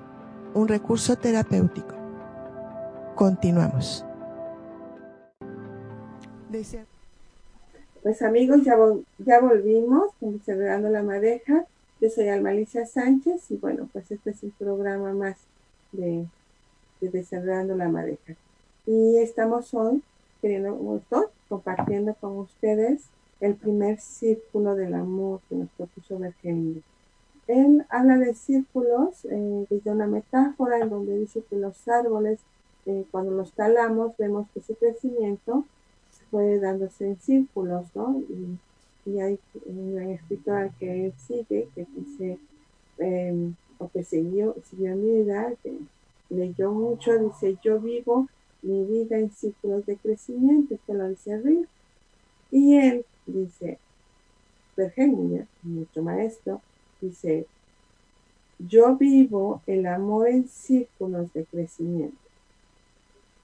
un 0.56 0.68
recurso 0.68 1.16
terapéutico. 1.16 1.94
Continuamos. 3.14 4.04
Pues 8.02 8.24
amigos, 8.24 8.64
ya, 8.64 8.76
ya 9.20 9.40
volvimos 9.40 10.12
con 10.20 10.34
Desenredando 10.40 10.90
la 10.90 11.04
madeja. 11.04 11.64
Yo 12.02 12.10
soy 12.10 12.30
Almalicia 12.30 12.88
Sánchez 12.88 13.52
y 13.52 13.58
bueno, 13.58 13.88
pues 13.94 14.10
este 14.10 14.32
es 14.32 14.42
un 14.42 14.50
programa 14.50 15.14
más 15.14 15.38
de, 15.92 16.26
de 17.00 17.76
la 17.76 17.90
madeja. 17.90 18.34
Y 18.88 19.18
estamos 19.20 19.76
hoy, 19.76 20.02
queriendo, 20.42 20.98
estoy 20.98 21.28
compartiendo 21.50 22.16
con 22.16 22.40
ustedes 22.40 23.04
el 23.42 23.54
primer 23.54 24.00
círculo 24.00 24.74
del 24.74 24.96
amor 24.96 25.40
que 25.50 25.56
nos 25.56 25.70
propuso 25.78 26.18
Virginia. 26.18 26.82
Él 27.48 27.86
habla 27.90 28.18
de 28.18 28.34
círculos 28.34 29.26
eh, 29.26 29.66
desde 29.70 29.92
una 29.92 30.08
metáfora 30.08 30.80
en 30.80 30.90
donde 30.90 31.20
dice 31.20 31.44
que 31.50 31.58
los 31.58 31.88
árboles, 31.88 32.40
eh, 32.86 33.06
cuando 33.12 33.32
los 33.32 33.52
talamos, 33.52 34.16
vemos 34.18 34.48
que 34.54 34.62
su 34.62 34.76
crecimiento 34.76 35.66
fue 36.32 36.58
dándose 36.60 37.08
en 37.08 37.20
círculos, 37.20 37.86
¿no? 37.94 38.22
Y, 38.30 38.58
hay 39.20 39.38
una 39.66 40.12
escritora 40.14 40.70
que 40.80 41.12
sigue, 41.28 41.68
que 41.76 41.86
dice, 41.94 42.40
em, 42.98 43.54
o 43.78 43.90
que 43.90 44.04
siguió, 44.04 44.56
siguió 44.64 44.96
mi 44.96 45.24
vida, 45.24 45.54
que 45.62 45.78
leyó 46.30 46.72
mucho, 46.72 47.12
dice, 47.20 47.58
yo 47.62 47.82
vivo 47.82 48.30
mi 48.62 48.86
vida 48.86 49.20
en 49.20 49.30
círculos 49.30 49.86
de 49.86 49.98
crecimiento, 49.98 50.74
esto 50.76 50.94
lo 50.94 51.10
dice 51.10 51.34
arriba. 51.34 51.68
Y 52.50 52.78
él 52.78 53.06
dice, 53.28 53.78
Virginia, 54.78 55.46
nuestro 55.64 56.02
maestro, 56.02 56.62
dice, 57.04 57.46
yo 58.60 58.96
vivo 58.96 59.62
el 59.68 59.86
amor 59.86 60.30
en 60.30 60.48
círculos 60.48 61.32
de 61.34 61.46
crecimiento. 61.46 62.18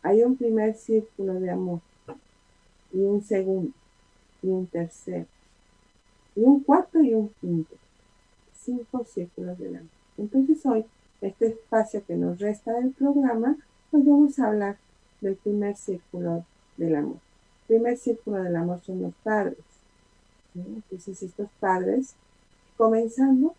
Hay 0.01 0.23
un 0.23 0.37
primer 0.37 0.75
círculo 0.75 1.33
de 1.39 1.51
amor 1.51 1.81
y 2.93 2.99
un 2.99 3.21
segundo 3.21 3.73
y 4.41 4.47
un 4.47 4.65
tercero 4.65 5.25
y 6.35 6.41
un 6.41 6.61
cuarto 6.61 7.01
y 7.01 7.13
un 7.13 7.29
quinto. 7.41 7.75
Cinco 8.53 9.03
círculos 9.03 9.57
de 9.57 9.67
amor. 9.67 9.89
Entonces 10.17 10.65
hoy, 10.65 10.85
este 11.21 11.47
espacio 11.47 12.03
que 12.05 12.15
nos 12.15 12.39
resta 12.39 12.73
del 12.73 12.91
programa, 12.91 13.57
pues 13.91 14.05
vamos 14.05 14.39
a 14.39 14.47
hablar 14.47 14.77
del 15.19 15.35
primer 15.35 15.75
círculo 15.75 16.45
del 16.77 16.95
amor. 16.95 17.17
El 17.67 17.75
primer 17.75 17.97
círculo 17.97 18.41
del 18.41 18.55
amor 18.55 18.79
son 18.81 19.01
los 19.01 19.13
padres. 19.23 19.57
Entonces 20.55 21.21
estos 21.23 21.49
padres 21.59 22.15
comenzando 22.79 23.53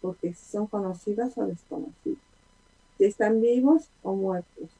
porque 0.00 0.32
si 0.32 0.52
son 0.52 0.68
conocidos 0.68 1.36
o 1.36 1.46
desconocidos, 1.46 2.20
si 2.96 3.04
están 3.04 3.40
vivos 3.40 3.88
o 4.04 4.14
muertos, 4.14 4.70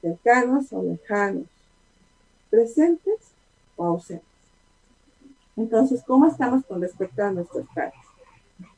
cercanos 0.00 0.72
o 0.72 0.82
lejanos, 0.82 1.44
presentes 2.48 3.18
o 3.76 3.84
ausentes. 3.84 4.26
Entonces, 5.54 6.02
¿cómo 6.06 6.28
estamos 6.28 6.64
con 6.64 6.80
respecto 6.80 7.22
a 7.22 7.30
nuestros 7.30 7.66
padres? 7.74 8.00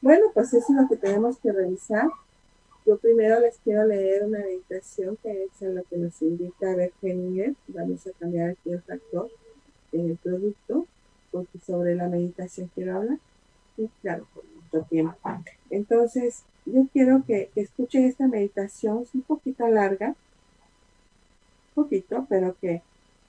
Bueno, 0.00 0.24
pues 0.34 0.52
eso 0.54 0.66
es 0.72 0.80
lo 0.80 0.88
que 0.88 0.96
tenemos 0.96 1.38
que 1.38 1.52
revisar. 1.52 2.08
Yo 2.84 2.98
primero 2.98 3.38
les 3.38 3.58
quiero 3.58 3.84
leer 3.86 4.24
una 4.24 4.40
meditación 4.40 5.16
que 5.22 5.44
es 5.44 5.62
en 5.62 5.76
lo 5.76 5.84
que 5.84 5.98
nos 5.98 6.20
invita 6.20 6.72
a 6.72 6.74
ver 6.74 6.92
Genier. 7.00 7.54
Vamos 7.68 8.04
a 8.08 8.10
cambiar 8.18 8.50
aquí 8.50 8.72
el 8.72 8.82
factor 8.82 9.30
en 9.92 10.10
el 10.10 10.16
producto, 10.16 10.88
porque 11.30 11.60
sobre 11.60 11.94
la 11.94 12.08
meditación 12.08 12.68
quiero 12.74 12.96
hablar. 12.96 13.18
Y 13.76 13.88
claro, 14.00 14.26
por 14.34 14.44
mucho 14.44 14.86
tiempo. 14.88 15.16
Entonces, 15.70 16.44
yo 16.66 16.86
quiero 16.92 17.24
que, 17.26 17.50
escuchen 17.56 18.04
esta 18.04 18.26
meditación, 18.28 19.02
es 19.02 19.14
un 19.14 19.22
poquito 19.22 19.66
larga, 19.68 20.14
poquito, 21.74 22.26
pero 22.28 22.56
que 22.60 22.82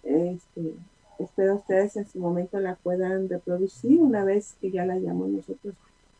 este, 0.03 0.73
espero 1.19 1.56
ustedes 1.56 1.95
en 1.95 2.08
su 2.08 2.19
momento 2.19 2.60
la 2.60 2.75
puedan 2.75 3.29
reproducir 3.29 4.01
una 4.01 4.23
vez 4.23 4.56
que 4.60 4.71
ya 4.71 4.86
la 4.86 4.95
hayamos 4.95 5.29
nosotros 5.29 5.75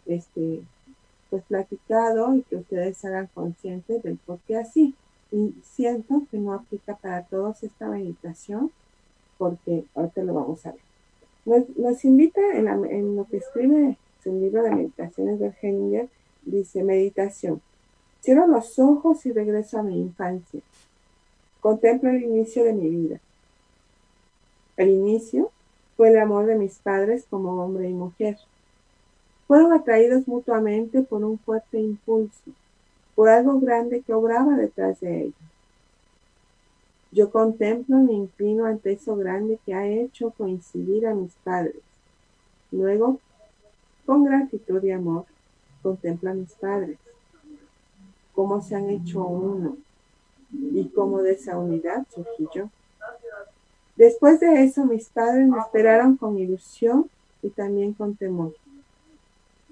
este, 0.06 0.64
pues 1.30 1.44
platicado 1.44 2.36
y 2.36 2.44
que 2.44 2.58
ustedes 2.58 3.04
hagan 3.06 3.28
conscientes 3.34 4.04
del 4.04 4.18
por 4.18 4.40
qué 4.48 4.58
así. 4.58 4.96
Y 5.32 5.56
siento 5.64 6.24
que 6.30 6.38
no 6.38 6.54
aplica 6.54 6.96
para 6.96 7.24
todos 7.24 7.64
esta 7.64 7.88
meditación 7.90 8.72
porque 9.38 9.86
ahorita 9.96 10.24
lo 10.24 10.36
vamos 10.36 10.66
a 10.66 10.72
ver. 10.72 11.66
Nos, 11.76 12.06
invita 12.06 12.40
en, 12.54 13.16
lo 13.16 13.26
que 13.26 13.38
escribe 13.38 13.98
su 14.24 14.32
libro 14.34 14.64
de 14.64 14.72
meditaciones 14.72 15.40
de 15.40 15.54
Henninger, 15.62 16.10
dice 16.44 16.84
meditación. 16.84 17.62
Cierro 18.22 18.48
los 18.48 18.80
ojos 18.80 19.26
y 19.26 19.34
regreso 19.34 19.80
a 19.80 19.84
mi 19.84 20.00
infancia. 20.00 20.62
Contemplo 21.60 22.10
el 22.10 22.24
inicio 22.24 22.64
de 22.64 22.74
mi 22.74 22.90
vida. 22.90 23.20
El 24.78 24.90
inicio 24.90 25.52
fue 25.98 26.10
el 26.10 26.20
amor 26.20 26.46
de 26.46 26.56
mis 26.56 26.80
padres 26.80 27.26
como 27.30 27.64
hombre 27.64 27.90
y 27.90 27.94
mujer. 27.94 28.38
Fueron 29.48 29.74
atraídos 29.74 30.28
mutuamente 30.28 31.02
por 31.02 31.24
un 31.24 31.38
fuerte 31.38 31.80
impulso, 31.80 32.52
por 33.16 33.30
algo 33.30 33.60
grande 33.60 34.02
que 34.02 34.14
obraba 34.14 34.56
detrás 34.56 35.00
de 35.02 35.22
ellos. 35.22 35.36
Yo 37.12 37.30
contemplo 37.30 38.00
y 38.00 38.04
me 38.04 38.14
inclino 38.14 38.66
ante 38.66 38.94
eso 38.94 39.16
grande 39.16 39.60
que 39.66 39.76
ha 39.76 39.86
hecho 39.86 40.32
coincidir 40.32 41.06
a 41.06 41.14
mis 41.14 41.34
padres. 41.44 41.84
Luego, 42.72 43.20
con 44.06 44.24
gratitud 44.24 44.84
y 44.84 44.92
amor, 44.92 45.26
contemplo 45.82 46.30
a 46.30 46.34
mis 46.34 46.52
padres, 46.54 46.98
cómo 48.34 48.62
se 48.62 48.76
han 48.76 48.90
hecho 48.90 49.26
uno, 49.26 49.78
y 50.52 50.88
cómo 50.90 51.22
de 51.22 51.34
esa 51.34 51.58
unidad 51.58 52.06
surgí 52.14 52.48
yo. 52.54 52.70
Después 53.96 54.40
de 54.40 54.64
eso, 54.64 54.86
mis 54.86 55.10
padres 55.10 55.48
me 55.48 55.60
esperaron 55.60 56.18
con 56.18 56.38
ilusión 56.38 57.10
y 57.42 57.50
también 57.50 57.94
con 57.94 58.16
temor. 58.16 58.54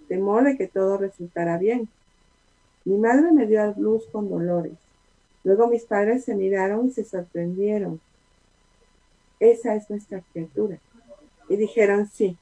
Temor 0.07 0.43
de 0.43 0.57
que 0.57 0.67
todo 0.67 0.97
resultara 0.97 1.57
bien. 1.57 1.87
Mi 2.85 2.97
madre 2.97 3.31
me 3.31 3.47
dio 3.47 3.61
a 3.61 3.73
luz 3.77 4.05
con 4.11 4.29
dolores. 4.29 4.73
Luego 5.43 5.67
mis 5.67 5.83
padres 5.83 6.23
se 6.25 6.35
miraron 6.35 6.87
y 6.87 6.91
se 6.91 7.03
sorprendieron. 7.03 7.99
Esa 9.39 9.75
es 9.75 9.89
nuestra 9.89 10.21
criatura. 10.31 10.77
Y 11.49 11.55
dijeron, 11.55 12.07
sí, 12.07 12.37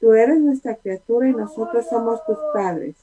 tú 0.00 0.12
eres 0.12 0.40
nuestra 0.40 0.76
criatura 0.76 1.28
y 1.28 1.32
nosotros 1.32 1.86
somos 1.88 2.24
tus 2.26 2.38
padres. 2.52 2.94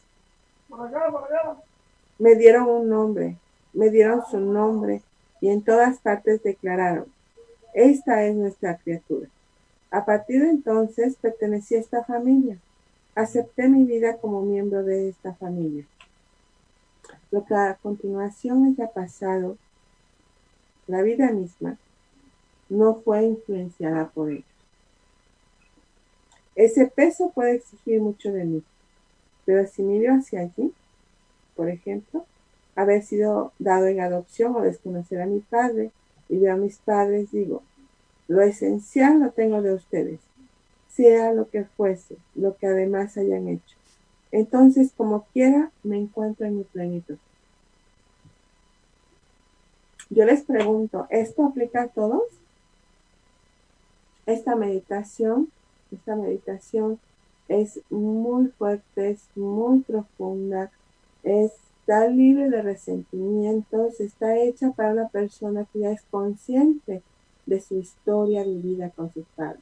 Me 2.19 2.36
dieron 2.36 2.69
un 2.69 2.89
nombre, 2.89 3.38
me 3.73 3.89
dieron 3.89 4.21
su 4.29 4.39
nombre 4.39 5.01
y 5.41 5.49
en 5.49 5.62
todas 5.62 5.99
partes 5.99 6.41
declararon, 6.43 7.06
esta 7.73 8.23
es 8.23 8.36
nuestra 8.36 8.77
criatura. 8.77 9.27
A 9.91 10.06
partir 10.06 10.41
de 10.41 10.49
entonces 10.49 11.15
pertenecí 11.17 11.75
a 11.75 11.79
esta 11.79 12.03
familia. 12.03 12.58
Acepté 13.15 13.69
mi 13.69 13.84
vida 13.84 14.17
como 14.17 14.41
miembro 14.41 14.84
de 14.84 15.10
esta 15.10 15.36
familia. 15.36 15.86
Lo 17.29 17.45
que 17.45 17.53
a 17.53 17.77
continuación 17.82 18.65
haya 18.65 18.91
pasado, 18.91 19.58
la 20.88 21.03
vida 21.03 21.29
misma, 21.32 21.77
no 22.69 22.95
fue 22.95 23.23
influenciada 23.23 24.10
por 24.10 24.32
ellos. 24.32 24.53
Ese 26.56 26.86
peso 26.86 27.32
puede 27.32 27.56
exigir 27.56 28.00
mucho 28.00 28.32
de 28.32 28.46
mí, 28.46 28.63
pero 29.46 29.68
si 29.68 29.82
miro 29.82 30.13
hacia 30.13 30.42
allí, 30.42 30.74
por 31.56 31.70
ejemplo, 31.70 32.26
haber 32.76 33.04
sido 33.04 33.52
dado 33.60 33.88
en 33.88 34.02
adopción 34.02 34.56
o 34.56 34.62
desconocer 34.62 35.22
a 35.22 35.26
mi 35.26 35.39
padre 35.39 35.92
y 36.30 36.38
veo 36.38 36.54
a 36.54 36.58
mis 36.58 36.78
padres, 36.78 37.32
digo, 37.32 37.62
lo 38.28 38.42
esencial 38.42 39.20
lo 39.20 39.32
tengo 39.32 39.62
de 39.62 39.74
ustedes, 39.74 40.20
sea 40.89 41.34
lo 41.34 41.50
que 41.50 41.66
fuese, 41.66 42.18
lo 42.36 42.56
que 42.58 42.68
además 42.68 43.18
hayan 43.18 43.48
hecho. 43.48 43.76
Entonces, 44.32 44.92
como 44.96 45.26
quiera, 45.34 45.72
me 45.84 45.98
encuentro 45.98 46.46
en 46.46 46.58
mi 46.58 46.63
plenitud. 46.63 47.18
Yo 50.10 50.26
les 50.26 50.44
pregunto, 50.44 51.08
¿esto 51.10 51.46
aplica 51.46 51.84
a 51.84 51.88
todos? 51.88 52.24
Esta 54.26 54.56
meditación, 54.56 55.50
esta 55.95 56.15
meditación 56.15 56.99
es 57.47 57.82
muy 57.89 58.47
fuerte, 58.47 59.12
es 59.12 59.27
muy 59.36 59.82
profunda, 59.82 60.71
es 61.23 61.51
está 61.84 62.08
libre 62.08 62.49
de 62.49 62.62
resentimientos, 62.62 63.99
está 63.99 64.38
hecha 64.38 64.71
para 64.71 64.93
una 64.93 65.10
persona 65.10 65.65
que 65.65 65.79
ya 65.79 65.91
es 65.91 66.01
consciente 66.03 67.01
de 67.45 67.60
su 67.60 67.75
historia 67.75 68.45
vivida 68.45 68.89
con 68.91 69.12
sus 69.12 69.25
padres. 69.36 69.62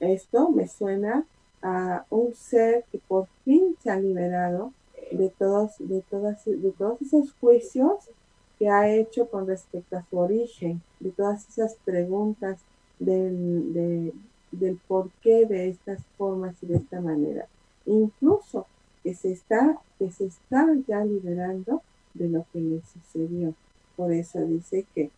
Esto 0.00 0.50
me 0.50 0.66
suena 0.66 1.24
a 1.62 2.04
un 2.10 2.34
ser 2.34 2.84
que 2.90 2.98
por 2.98 3.28
fin 3.44 3.76
se 3.80 3.92
ha 3.92 3.96
liberado 3.96 4.72
de 5.12 5.28
todos, 5.28 5.74
de 5.78 6.02
todas, 6.10 6.44
de 6.46 6.72
todos 6.76 7.00
esos 7.00 7.32
juicios 7.34 8.10
que 8.58 8.68
ha 8.68 8.92
hecho 8.92 9.28
con 9.28 9.46
respecto 9.46 9.96
a 9.96 10.04
su 10.10 10.18
origen, 10.18 10.82
de 10.98 11.12
todas 11.12 11.48
esas 11.48 11.76
preguntas 11.84 12.58
del, 12.98 14.12
del 14.56 14.76
porqué 14.88 15.46
de 15.46 15.68
estas 15.68 16.00
formas 16.16 16.54
y 16.62 16.66
de 16.66 16.76
esta 16.76 17.00
manera. 17.00 17.46
Incluso 17.86 18.66
que 19.02 19.14
se 19.14 19.32
está, 19.32 19.78
que 19.98 20.10
se 20.10 20.26
está 20.26 20.66
ya 20.88 21.04
liberando 21.04 21.82
de 22.14 22.28
lo 22.28 22.46
que 22.52 22.60
le 22.60 22.80
sucedió. 22.82 23.54
Por 23.96 24.12
eso 24.12 24.40
dice 24.44 24.86
que, 24.94 25.10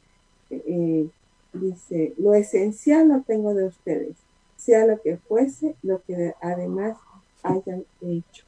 eh, 0.51 1.09
dice, 1.53 2.15
lo 2.19 2.35
esencial 2.35 3.09
lo 3.09 3.23
tengo 3.23 3.55
de 3.55 3.65
ustedes, 3.65 4.17
sea 4.57 4.87
lo 4.87 5.01
que 5.01 5.17
fuese, 5.17 5.77
lo 5.83 6.03
que 6.03 6.35
además 6.41 6.97
hayan 7.43 7.85
hecho. 8.03 8.45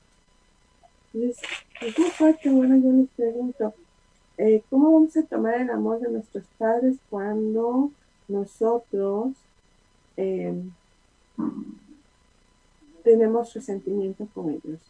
Es, 1.14 1.38
muy 1.98 2.10
fuerte, 2.10 2.50
bueno, 2.50 2.76
yo 2.76 2.92
les 2.92 3.08
pregunto, 3.10 3.72
eh, 4.36 4.62
¿cómo 4.68 4.92
vamos 4.92 5.16
a 5.16 5.22
tomar 5.22 5.60
el 5.60 5.70
amor 5.70 6.00
de 6.00 6.10
nuestros 6.10 6.44
padres 6.58 6.96
cuando 7.08 7.90
nosotros 8.26 9.32
eh, 10.16 10.52
tenemos 13.02 13.54
resentimiento 13.54 14.26
con 14.34 14.50
ellos? 14.50 14.80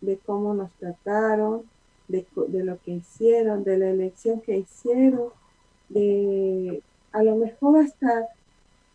de 0.00 0.18
cómo 0.18 0.54
nos 0.54 0.72
trataron, 0.74 1.62
de, 2.08 2.24
lo 2.64 2.80
que 2.82 2.92
hicieron, 2.92 3.64
de 3.64 3.78
la 3.78 3.90
elección 3.90 4.40
que 4.40 4.58
hicieron, 4.58 5.30
de 5.88 6.82
a 7.12 7.22
lo 7.22 7.36
mejor 7.36 7.80
hasta 7.80 8.28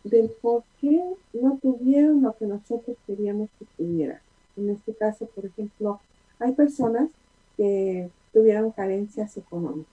del 0.02 0.30
por 0.42 0.64
qué 0.80 1.02
no 1.32 1.58
tuvieron 1.60 2.22
lo 2.22 2.36
que 2.36 2.46
nosotros 2.46 2.96
queríamos 3.06 3.48
que 3.58 3.66
tuvieran. 3.76 4.20
En 4.56 4.70
este 4.70 4.94
caso, 4.94 5.26
por 5.26 5.46
ejemplo, 5.46 6.00
hay 6.38 6.52
personas 6.52 7.10
que 7.56 8.10
tuvieron 8.32 8.70
carencias 8.72 9.36
económicas. 9.36 9.92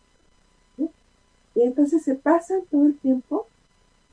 Y 1.54 1.64
entonces 1.64 2.04
se 2.04 2.16
pasan 2.16 2.62
todo 2.72 2.86
el 2.86 2.98
tiempo 2.98 3.46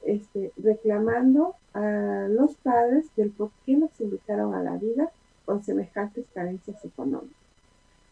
este, 0.05 0.53
reclamando 0.57 1.55
a 1.75 2.27
los 2.29 2.55
padres 2.57 3.07
del 3.17 3.31
por 3.31 3.51
qué 3.65 3.77
nos 3.77 4.01
invitaron 4.01 4.55
a 4.55 4.63
la 4.63 4.77
vida 4.77 5.11
con 5.45 5.63
semejantes 5.63 6.27
carencias 6.35 6.85
económicas? 6.85 7.37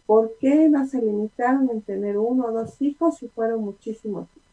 ¿Por 0.07 0.35
qué 0.39 0.69
no 0.69 0.87
se 0.87 1.03
limitaron 1.03 1.69
en 1.71 1.83
tener 1.83 2.17
uno 2.17 2.47
o 2.47 2.53
dos 2.53 2.81
hijos 2.81 3.19
si 3.19 3.29
fueron 3.29 3.63
muchísimos 3.63 4.29
hijos? 4.37 4.49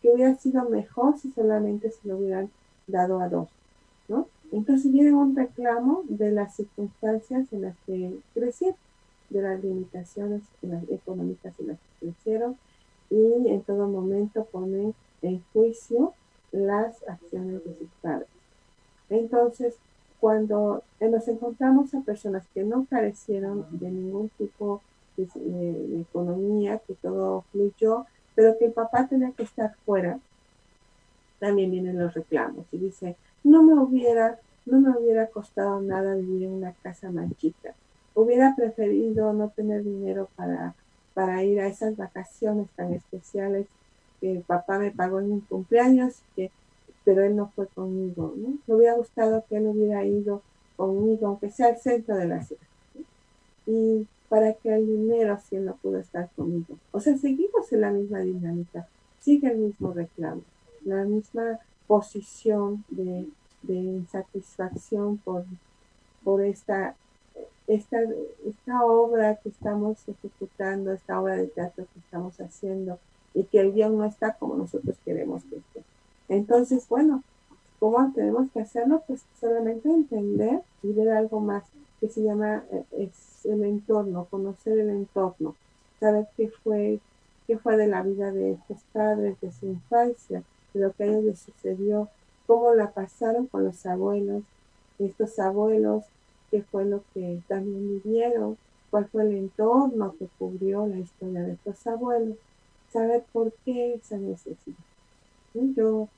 Que 0.00 0.10
hubiera 0.12 0.34
sido 0.36 0.68
mejor 0.68 1.18
si 1.18 1.30
solamente 1.32 1.90
se 1.90 2.08
lo 2.08 2.16
hubieran 2.16 2.50
dado 2.86 3.20
a 3.20 3.28
dos, 3.28 3.48
¿no? 4.08 4.28
Entonces 4.50 4.90
viene 4.90 5.12
un 5.12 5.36
reclamo 5.36 6.04
de 6.08 6.32
las 6.32 6.56
circunstancias 6.56 7.52
en 7.52 7.62
las 7.62 7.76
que 7.86 8.18
crecieron, 8.32 8.78
de 9.28 9.42
las 9.42 9.62
limitaciones 9.62 10.42
económicas 10.90 11.52
en 11.60 11.68
las 11.68 11.78
que 11.78 12.06
crecieron 12.06 12.56
y 13.10 13.48
en 13.48 13.62
todo 13.62 13.88
momento 13.88 14.46
ponen 14.50 14.94
en 15.20 15.42
juicio 15.52 16.14
las 16.52 17.06
acciones 17.08 17.64
de 17.64 17.76
sus 17.76 17.88
padres. 18.00 18.28
Entonces, 19.10 19.76
cuando 20.20 20.82
nos 21.00 21.28
encontramos 21.28 21.94
a 21.94 22.00
personas 22.00 22.44
que 22.52 22.64
no 22.64 22.86
carecieron 22.90 23.66
de 23.70 23.90
ningún 23.90 24.30
tipo 24.30 24.82
de, 25.16 26.00
economía, 26.00 26.80
que 26.86 26.94
todo 26.94 27.44
fluyó, 27.52 28.06
pero 28.34 28.56
que 28.58 28.66
el 28.66 28.72
papá 28.72 29.06
tenía 29.06 29.32
que 29.32 29.42
estar 29.44 29.74
fuera, 29.84 30.18
también 31.38 31.70
vienen 31.70 31.98
los 31.98 32.14
reclamos 32.14 32.66
y 32.72 32.78
dice, 32.78 33.16
no 33.44 33.62
me 33.62 33.74
hubiera, 33.74 34.38
no 34.66 34.80
me 34.80 34.96
hubiera 34.96 35.28
costado 35.28 35.80
nada 35.80 36.14
vivir 36.14 36.44
en 36.44 36.52
una 36.52 36.72
casa 36.82 37.10
manchita, 37.10 37.74
hubiera 38.14 38.54
preferido 38.56 39.32
no 39.32 39.48
tener 39.50 39.84
dinero 39.84 40.28
para, 40.36 40.74
para 41.14 41.42
ir 41.44 41.60
a 41.60 41.68
esas 41.68 41.96
vacaciones 41.96 42.68
tan 42.76 42.92
especiales 42.92 43.66
que 44.20 44.42
papá 44.46 44.78
me 44.78 44.90
pagó 44.90 45.20
en 45.20 45.34
mi 45.34 45.40
cumpleaños, 45.42 46.22
que, 46.34 46.50
pero 47.04 47.22
él 47.22 47.36
no 47.36 47.50
fue 47.54 47.66
conmigo, 47.68 48.34
¿no? 48.36 48.58
Me 48.66 48.74
hubiera 48.74 48.94
gustado 48.94 49.44
que 49.48 49.56
él 49.56 49.66
hubiera 49.66 50.04
ido 50.04 50.42
conmigo, 50.76 51.26
aunque 51.26 51.50
sea 51.50 51.68
al 51.68 51.78
centro 51.78 52.16
de 52.16 52.26
la 52.26 52.42
ciudad. 52.42 52.62
Y 53.66 54.06
para 54.28 54.52
que 54.54 54.74
el 54.74 54.86
dinero 54.86 55.38
él 55.50 55.64
no 55.64 55.74
pudo 55.76 55.98
estar 55.98 56.28
conmigo. 56.36 56.76
O 56.92 57.00
sea, 57.00 57.16
seguimos 57.16 57.72
en 57.72 57.80
la 57.80 57.90
misma 57.90 58.20
dinámica, 58.20 58.86
sigue 59.20 59.48
el 59.50 59.58
mismo 59.58 59.92
reclamo, 59.92 60.42
la 60.84 61.04
misma 61.04 61.58
posición 61.86 62.84
de, 62.90 63.26
de 63.62 63.74
insatisfacción 63.74 65.18
por, 65.18 65.44
por 66.22 66.42
esta, 66.42 66.94
esta, 67.66 67.98
esta 68.46 68.84
obra 68.84 69.36
que 69.36 69.48
estamos 69.48 70.06
ejecutando, 70.08 70.92
esta 70.92 71.20
obra 71.20 71.36
de 71.36 71.46
teatro 71.46 71.86
que 71.92 72.00
estamos 72.00 72.38
haciendo 72.40 72.98
y 73.38 73.44
que 73.44 73.60
el 73.60 73.72
guion 73.72 73.96
no 73.96 74.04
está 74.04 74.34
como 74.34 74.56
nosotros 74.56 74.96
queremos 75.04 75.44
que 75.44 75.56
esté. 75.58 75.82
Entonces, 76.28 76.88
bueno, 76.88 77.22
¿cómo 77.78 78.12
tenemos 78.12 78.50
que 78.50 78.60
hacerlo? 78.60 79.02
Pues 79.06 79.22
solamente 79.40 79.88
entender 79.88 80.62
y 80.82 80.92
ver 80.92 81.10
algo 81.10 81.38
más 81.38 81.62
que 82.00 82.08
se 82.08 82.22
llama 82.22 82.64
eh, 82.72 82.84
es 82.98 83.46
el 83.46 83.62
entorno, 83.62 84.26
conocer 84.28 84.78
el 84.80 84.90
entorno, 84.90 85.54
saber 86.00 86.26
qué 86.36 86.48
fue, 86.48 86.98
qué 87.46 87.58
fue 87.58 87.76
de 87.76 87.86
la 87.86 88.02
vida 88.02 88.32
de 88.32 88.52
estos 88.52 88.78
padres, 88.92 89.40
de 89.40 89.52
su 89.52 89.66
infancia, 89.66 90.42
de 90.74 90.80
lo 90.80 90.92
que 90.92 91.04
a 91.04 91.06
ellos 91.06 91.24
les 91.24 91.38
sucedió, 91.38 92.08
cómo 92.48 92.74
la 92.74 92.90
pasaron 92.90 93.46
con 93.46 93.64
los 93.64 93.86
abuelos, 93.86 94.42
estos 94.98 95.38
abuelos, 95.38 96.02
qué 96.50 96.62
fue 96.62 96.84
lo 96.84 97.02
que 97.14 97.40
también 97.46 98.00
vivieron, 98.02 98.56
cuál 98.90 99.06
fue 99.06 99.22
el 99.22 99.36
entorno 99.36 100.16
que 100.18 100.26
cubrió 100.40 100.88
la 100.88 100.98
historia 100.98 101.42
de 101.42 101.52
estos 101.52 101.86
abuelos, 101.86 102.36
saber 102.92 103.24
por 103.32 103.52
qué 103.64 103.94
esa 103.94 104.16
necesidad. 104.16 104.76
Yo, 105.54 106.08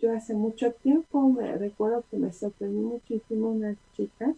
yo 0.00 0.12
hace 0.12 0.34
mucho 0.34 0.72
tiempo 0.72 1.28
me 1.28 1.56
recuerdo 1.56 2.04
que 2.10 2.18
me 2.18 2.32
sorprendió 2.32 2.80
muchísimo 2.80 3.50
unas 3.50 3.76
chicas 3.96 4.36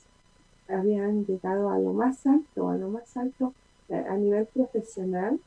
habían 0.68 1.24
llegado 1.26 1.70
a 1.70 1.78
lo 1.78 1.92
más 1.92 2.26
alto, 2.26 2.68
a 2.68 2.76
lo 2.76 2.88
más 2.88 3.16
alto 3.16 3.52
eh, 3.88 4.04
a 4.08 4.16
nivel 4.16 4.46
profesional, 4.46 5.40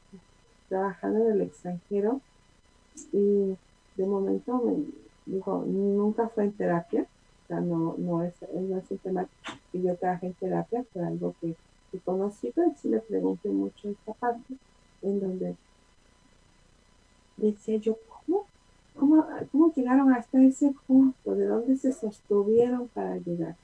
trabajando 0.69 1.25
en 1.25 1.31
el 1.31 1.41
extranjero. 1.41 2.21
Y 3.11 3.57
de 3.97 4.05
momento, 4.05 4.61
me, 4.63 4.85
digo, 5.25 5.63
nunca 5.65 6.29
fue 6.29 6.45
en 6.45 6.53
terapia, 6.53 7.01
o 7.03 7.47
sea, 7.47 7.59
no, 7.59 7.95
no, 7.97 8.23
es, 8.23 8.33
no 8.53 8.77
es 8.77 8.89
un 8.89 8.97
tema 8.99 9.27
que 9.71 9.81
yo 9.81 9.95
trabajé 9.95 10.27
en 10.27 10.33
terapia, 10.33 10.85
fue 10.93 11.05
algo 11.05 11.35
que, 11.41 11.55
que 11.91 11.99
conocí, 11.99 12.51
pero 12.55 12.73
sí 12.77 12.89
le 12.89 12.99
pregunté 12.99 13.49
mucho 13.49 13.89
esta 13.89 14.13
parte, 14.13 14.55
en 15.01 15.19
donde 15.19 15.55
decía 17.37 17.77
yo, 17.77 17.97
¿cómo, 18.07 18.45
cómo, 18.97 19.25
cómo 19.51 19.73
llegaron 19.73 20.13
hasta 20.13 20.41
ese 20.41 20.73
punto? 20.87 21.35
¿De 21.35 21.45
dónde 21.45 21.77
se 21.77 21.93
sostuvieron 21.93 22.87
para 22.89 23.17
llegar? 23.17 23.55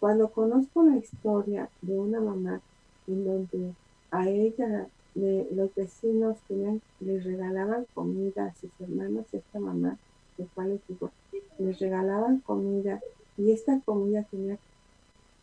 Cuando 0.00 0.28
conozco 0.28 0.82
la 0.82 0.96
historia 0.96 1.68
de 1.80 1.98
una 1.98 2.20
mamá 2.20 2.60
en 3.06 3.24
donde 3.24 3.74
a 4.10 4.28
ella 4.28 4.88
los 5.14 5.74
vecinos 5.74 6.38
tenían, 6.48 6.80
les 7.00 7.24
regalaban 7.24 7.86
comida 7.94 8.46
a 8.46 8.54
sus 8.54 8.70
hermanos, 8.80 9.26
esta 9.32 9.60
mamá, 9.60 9.98
de 10.38 10.46
cual 10.54 10.80
digo, 10.88 11.10
les 11.58 11.78
regalaban 11.78 12.40
comida 12.40 13.00
y 13.36 13.52
esta 13.52 13.78
comida 13.80 14.24
tenía 14.30 14.58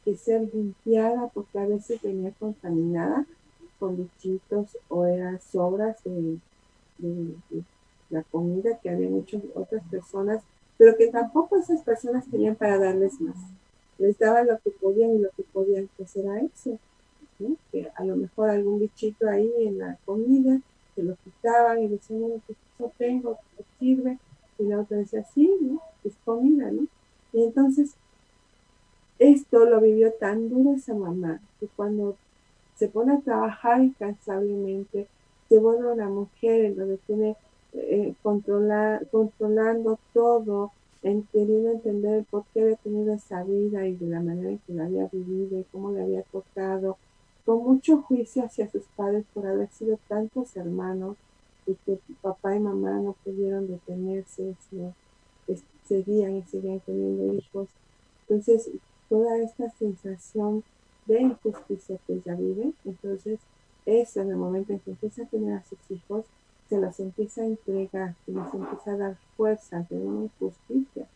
que 0.04 0.16
ser 0.16 0.54
limpiada 0.54 1.28
porque 1.28 1.60
a 1.60 1.68
veces 1.68 2.02
venía 2.02 2.32
contaminada 2.40 3.26
con 3.80 3.98
bichitos 3.98 4.78
o 4.88 5.06
eran 5.06 5.40
sobras 5.42 6.04
de, 6.04 6.38
la 8.10 8.24
comida 8.24 8.78
que 8.82 8.90
habían 8.90 9.18
hecho 9.18 9.42
otras 9.56 9.84
personas, 9.90 10.44
pero 10.78 10.96
que 10.98 11.08
tampoco 11.08 11.58
esas 11.58 11.82
personas 11.82 12.26
tenían 12.30 12.56
para 12.56 12.78
darles 12.78 13.20
más 13.22 13.36
les 14.00 14.18
daban 14.18 14.48
lo 14.48 14.58
que 14.60 14.72
podían 14.72 15.16
y 15.16 15.20
lo 15.20 15.30
que 15.32 15.44
podían, 15.44 15.90
pues 15.98 16.16
era 16.16 16.40
eso, 16.40 16.80
que 17.72 17.92
a 17.96 18.04
lo 18.04 18.16
mejor 18.16 18.50
algún 18.50 18.80
bichito 18.80 19.30
ahí 19.30 19.52
en 19.60 19.78
la 19.78 19.98
comida, 20.06 20.60
se 20.96 21.04
lo 21.04 21.16
quitaban 21.24 21.84
y 21.84 21.88
decían, 21.90 22.22
bueno, 22.22 22.42
pues 22.48 22.58
eso 22.76 22.92
tengo, 22.98 23.38
¿qué 23.56 23.64
sirve? 23.78 24.18
Y 24.58 24.64
la 24.64 24.82
otra 24.82 24.98
decía, 24.98 25.24
sí, 25.34 25.52
¿no? 25.62 25.82
Es 26.04 26.14
comida, 26.26 26.72
¿no? 26.72 26.88
Y 27.34 27.44
entonces, 27.44 27.92
esto 29.20 29.66
lo 29.66 29.82
vivió 29.82 30.14
tan 30.14 30.50
duro 30.50 30.76
esa 30.76 30.94
mamá, 30.94 31.42
que 31.60 31.68
cuando 31.68 32.16
se 32.78 32.88
pone 32.88 33.14
a 33.14 33.20
trabajar 33.20 33.82
incansablemente, 33.82 35.08
se 35.50 35.58
vuelve 35.58 35.92
una 35.92 36.08
mujer 36.08 36.66
en 36.66 36.76
donde 36.78 36.98
tiene 36.98 37.36
eh, 37.74 38.14
controlar, 38.22 39.08
controlando 39.10 40.00
todo, 40.14 40.72
en 41.02 41.24
queriendo 41.32 41.72
entender 41.72 42.26
por 42.30 42.44
qué 42.54 42.62
había 42.62 42.76
tenido 42.78 43.14
esa 43.14 43.44
vida 43.44 43.86
y 43.88 43.96
de 43.96 44.08
la 44.08 44.22
manera 44.22 44.50
en 44.50 44.60
que 44.60 44.74
la 44.74 44.86
había 44.86 45.08
vivido 45.12 45.60
y 45.60 45.64
cómo 45.72 45.92
le 45.92 46.04
había 46.04 46.24
tocado, 46.24 46.98
con 47.46 47.64
mucho 47.64 48.02
juicio 48.04 48.44
hacia 48.44 48.70
sus 48.70 48.84
padres 48.96 49.26
por 49.34 49.48
haber 49.48 49.70
sido 49.70 49.98
tantos 50.08 50.56
hermanos 50.56 51.18
y 51.66 51.76
que 51.86 52.00
papá 52.22 52.56
y 52.56 52.60
mamá 52.60 53.00
no 53.00 53.16
pudieron 53.24 53.68
detenerse, 53.68 54.56
sino 54.70 54.94
seguían 55.86 56.38
y 56.38 56.44
seguían 56.44 56.80
teniendo 56.82 57.34
hijos. 57.34 57.68
Entonces, 58.28 58.70
toda 59.10 59.38
esta 59.40 59.70
sensación 59.72 60.64
de 61.08 61.22
injusticia 61.22 61.98
que 62.06 62.14
ella 62.14 62.36
vive, 62.36 62.74
entonces 62.86 63.40
es 63.90 64.16
en 64.18 64.30
el 64.30 64.36
momento 64.36 64.74
en 64.74 64.80
que 64.80 64.92
empieza 64.92 65.24
a 65.24 65.28
tener 65.28 65.54
a 65.54 65.64
sus 65.64 65.80
hijos, 65.90 66.26
se 66.70 66.78
los 66.80 67.00
empieza 67.00 67.42
a 67.42 67.46
entregar, 67.46 68.16
se 68.26 68.32
les 68.32 68.54
empieza 68.54 68.92
a 68.92 68.98
dar 68.98 69.18
fuerza 69.36 69.86
de 69.90 69.98
una 69.98 70.30
justicia 70.38 71.08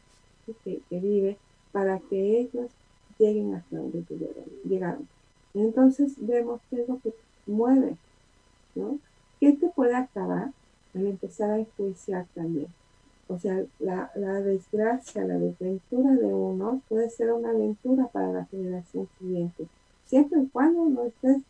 que, 0.63 0.81
vive 0.89 1.37
para 1.71 1.99
que 1.99 2.39
ellos 2.39 2.71
lleguen 3.19 3.53
hasta 3.53 3.77
donde 3.77 4.03
llegaron. 4.65 5.07
Entonces 5.53 6.13
vemos 6.17 6.59
qué 6.69 6.81
es 6.81 6.89
lo 6.89 6.99
que 6.99 7.13
mueve, 7.45 7.95
¿no? 8.75 8.97
¿Qué 9.39 9.53
te 9.53 9.67
puede 9.69 9.95
acabar 9.95 10.51
al 10.95 11.05
empezar 11.05 11.51
a 11.51 11.59
enjuiciar 11.59 12.25
también? 12.33 12.67
O 13.27 13.37
sea, 13.37 13.63
la, 13.79 14.11
la 14.15 14.41
desgracia, 14.41 15.23
la 15.23 15.37
desventura 15.37 16.11
de 16.11 16.33
uno 16.33 16.81
puede 16.89 17.09
ser 17.09 17.31
una 17.31 17.51
aventura 17.51 18.07
para 18.07 18.33
la 18.33 18.45
generación 18.45 19.07
siguiente, 19.19 19.67
siempre 20.05 20.41
y 20.41 20.47
cuando 20.47 20.85
no 20.85 21.03
estés 21.03 21.43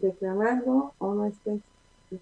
reclamando 0.00 0.92
o 0.98 1.14
no 1.14 1.26
estés 1.26 1.60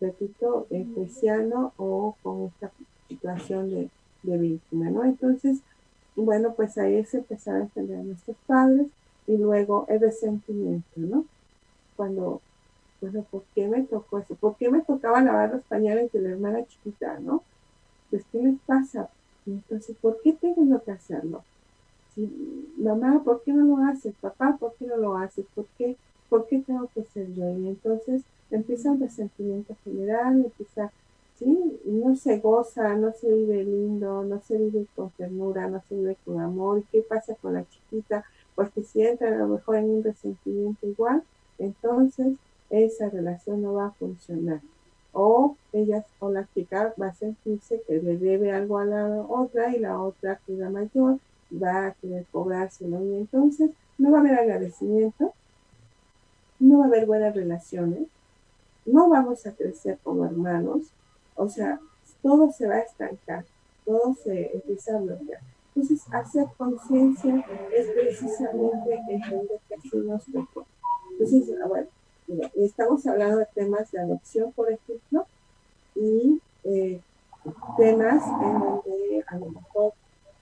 repito, 0.00 0.66
especial 0.70 1.52
o 1.76 2.16
con 2.22 2.44
esta 2.44 2.70
situación 3.08 3.70
de, 3.70 3.90
víctima, 4.38 4.88
¿no? 4.90 5.04
Entonces, 5.04 5.58
bueno, 6.14 6.54
pues 6.54 6.78
ahí 6.78 7.04
se 7.04 7.18
empezaba 7.18 7.58
a 7.58 7.62
entender 7.62 7.98
nuestros 7.98 8.36
padres 8.46 8.86
y 9.26 9.36
luego 9.36 9.84
el 9.88 10.00
resentimiento, 10.00 10.88
¿no? 10.96 11.24
Cuando, 11.96 12.40
bueno, 13.00 13.26
¿por 13.30 13.42
qué 13.54 13.66
me 13.66 13.82
tocó 13.82 14.18
eso? 14.18 14.34
¿Por 14.36 14.56
qué 14.56 14.70
me 14.70 14.80
tocaba 14.82 15.20
lavar 15.20 15.52
los 15.52 15.64
pañales 15.64 16.12
de 16.12 16.20
la 16.20 16.30
hermana 16.30 16.64
chiquita, 16.66 17.18
no? 17.18 17.42
Pues, 18.10 18.24
¿qué 18.30 18.38
les 18.38 18.60
pasa? 18.60 19.08
Entonces, 19.46 19.96
¿por 20.00 20.20
qué 20.22 20.34
tengo 20.34 20.80
que 20.82 20.92
hacerlo? 20.92 21.42
Si, 22.14 22.30
mamá, 22.78 23.22
¿por 23.24 23.42
qué 23.42 23.52
no 23.52 23.64
lo 23.64 23.84
haces? 23.84 24.14
Papá, 24.20 24.56
¿por 24.58 24.74
qué 24.74 24.86
no 24.86 24.96
lo 24.96 25.16
haces? 25.16 25.46
¿Por 25.54 25.66
qué, 25.76 25.96
¿Por 26.32 26.46
qué 26.46 26.60
tengo 26.60 26.88
que 26.94 27.04
ser 27.04 27.30
yo? 27.34 27.46
Y 27.58 27.68
entonces, 27.68 28.22
empieza 28.50 28.90
un 28.90 28.98
resentimiento 28.98 29.76
general, 29.84 30.42
empieza, 30.42 30.90
sí, 31.38 31.78
no 31.84 32.16
se 32.16 32.38
goza, 32.38 32.94
no 32.94 33.12
se 33.12 33.30
vive 33.30 33.62
lindo, 33.62 34.24
no 34.24 34.40
se 34.40 34.56
vive 34.56 34.86
con 34.96 35.10
ternura, 35.10 35.68
no 35.68 35.82
se 35.86 35.94
vive 35.94 36.16
con 36.24 36.40
amor. 36.40 36.78
¿Y 36.78 36.82
qué 36.84 37.02
pasa 37.02 37.34
con 37.34 37.52
la 37.52 37.68
chiquita? 37.68 38.24
Pues 38.54 38.70
que 38.70 38.82
si 38.82 39.02
entra 39.02 39.28
a 39.28 39.36
lo 39.36 39.46
mejor 39.46 39.76
en 39.76 39.90
un 39.90 40.02
resentimiento 40.02 40.86
igual, 40.86 41.22
entonces 41.58 42.28
esa 42.70 43.10
relación 43.10 43.60
no 43.60 43.74
va 43.74 43.88
a 43.88 43.90
funcionar. 43.90 44.62
O 45.12 45.58
ella 45.74 46.02
o 46.18 46.30
la 46.30 46.48
chica 46.54 46.94
va 46.98 47.08
a 47.08 47.14
sentirse 47.14 47.82
que 47.86 48.00
le 48.00 48.16
debe 48.16 48.52
algo 48.52 48.78
a 48.78 48.86
la 48.86 49.20
otra 49.20 49.76
y 49.76 49.80
la 49.80 50.00
otra, 50.00 50.40
que 50.46 50.54
es 50.54 50.58
la 50.58 50.70
mayor, 50.70 51.18
va 51.62 51.88
a 51.88 51.92
querer 51.92 52.24
cobrárselo. 52.32 53.04
Y 53.04 53.16
entonces 53.16 53.68
no 53.98 54.12
va 54.12 54.16
a 54.16 54.20
haber 54.22 54.38
agradecimiento, 54.38 55.34
no 56.62 56.78
va 56.78 56.84
a 56.84 56.88
haber 56.88 57.06
buenas 57.06 57.34
relaciones, 57.34 58.06
no 58.86 59.08
vamos 59.08 59.46
a 59.46 59.52
crecer 59.52 59.98
como 60.02 60.24
hermanos, 60.24 60.82
o 61.34 61.48
sea, 61.48 61.80
todo 62.22 62.52
se 62.52 62.68
va 62.68 62.76
a 62.76 62.80
estancar, 62.80 63.44
todo 63.84 64.14
se 64.14 64.52
empieza 64.54 64.96
a 64.96 65.00
bloquear. 65.00 65.40
Entonces, 65.74 66.02
hacer 66.12 66.46
conciencia 66.56 67.44
es 67.74 67.90
precisamente 67.90 68.94
entender 68.94 69.60
que 69.68 69.74
así 69.74 69.96
nos 69.96 70.24
tocó. 70.26 70.66
Entonces, 71.12 71.50
ah, 71.62 71.66
bueno, 71.66 71.88
estamos 72.54 73.06
hablando 73.06 73.38
de 73.38 73.46
temas 73.46 73.90
de 73.90 74.00
adopción, 74.00 74.52
por 74.52 74.70
ejemplo, 74.70 75.26
y 75.96 76.40
eh, 76.64 77.00
temas 77.76 78.22
en 78.24 78.60
donde 78.60 79.24
a 79.26 79.36
lo 79.38 79.46
mejor 79.46 79.92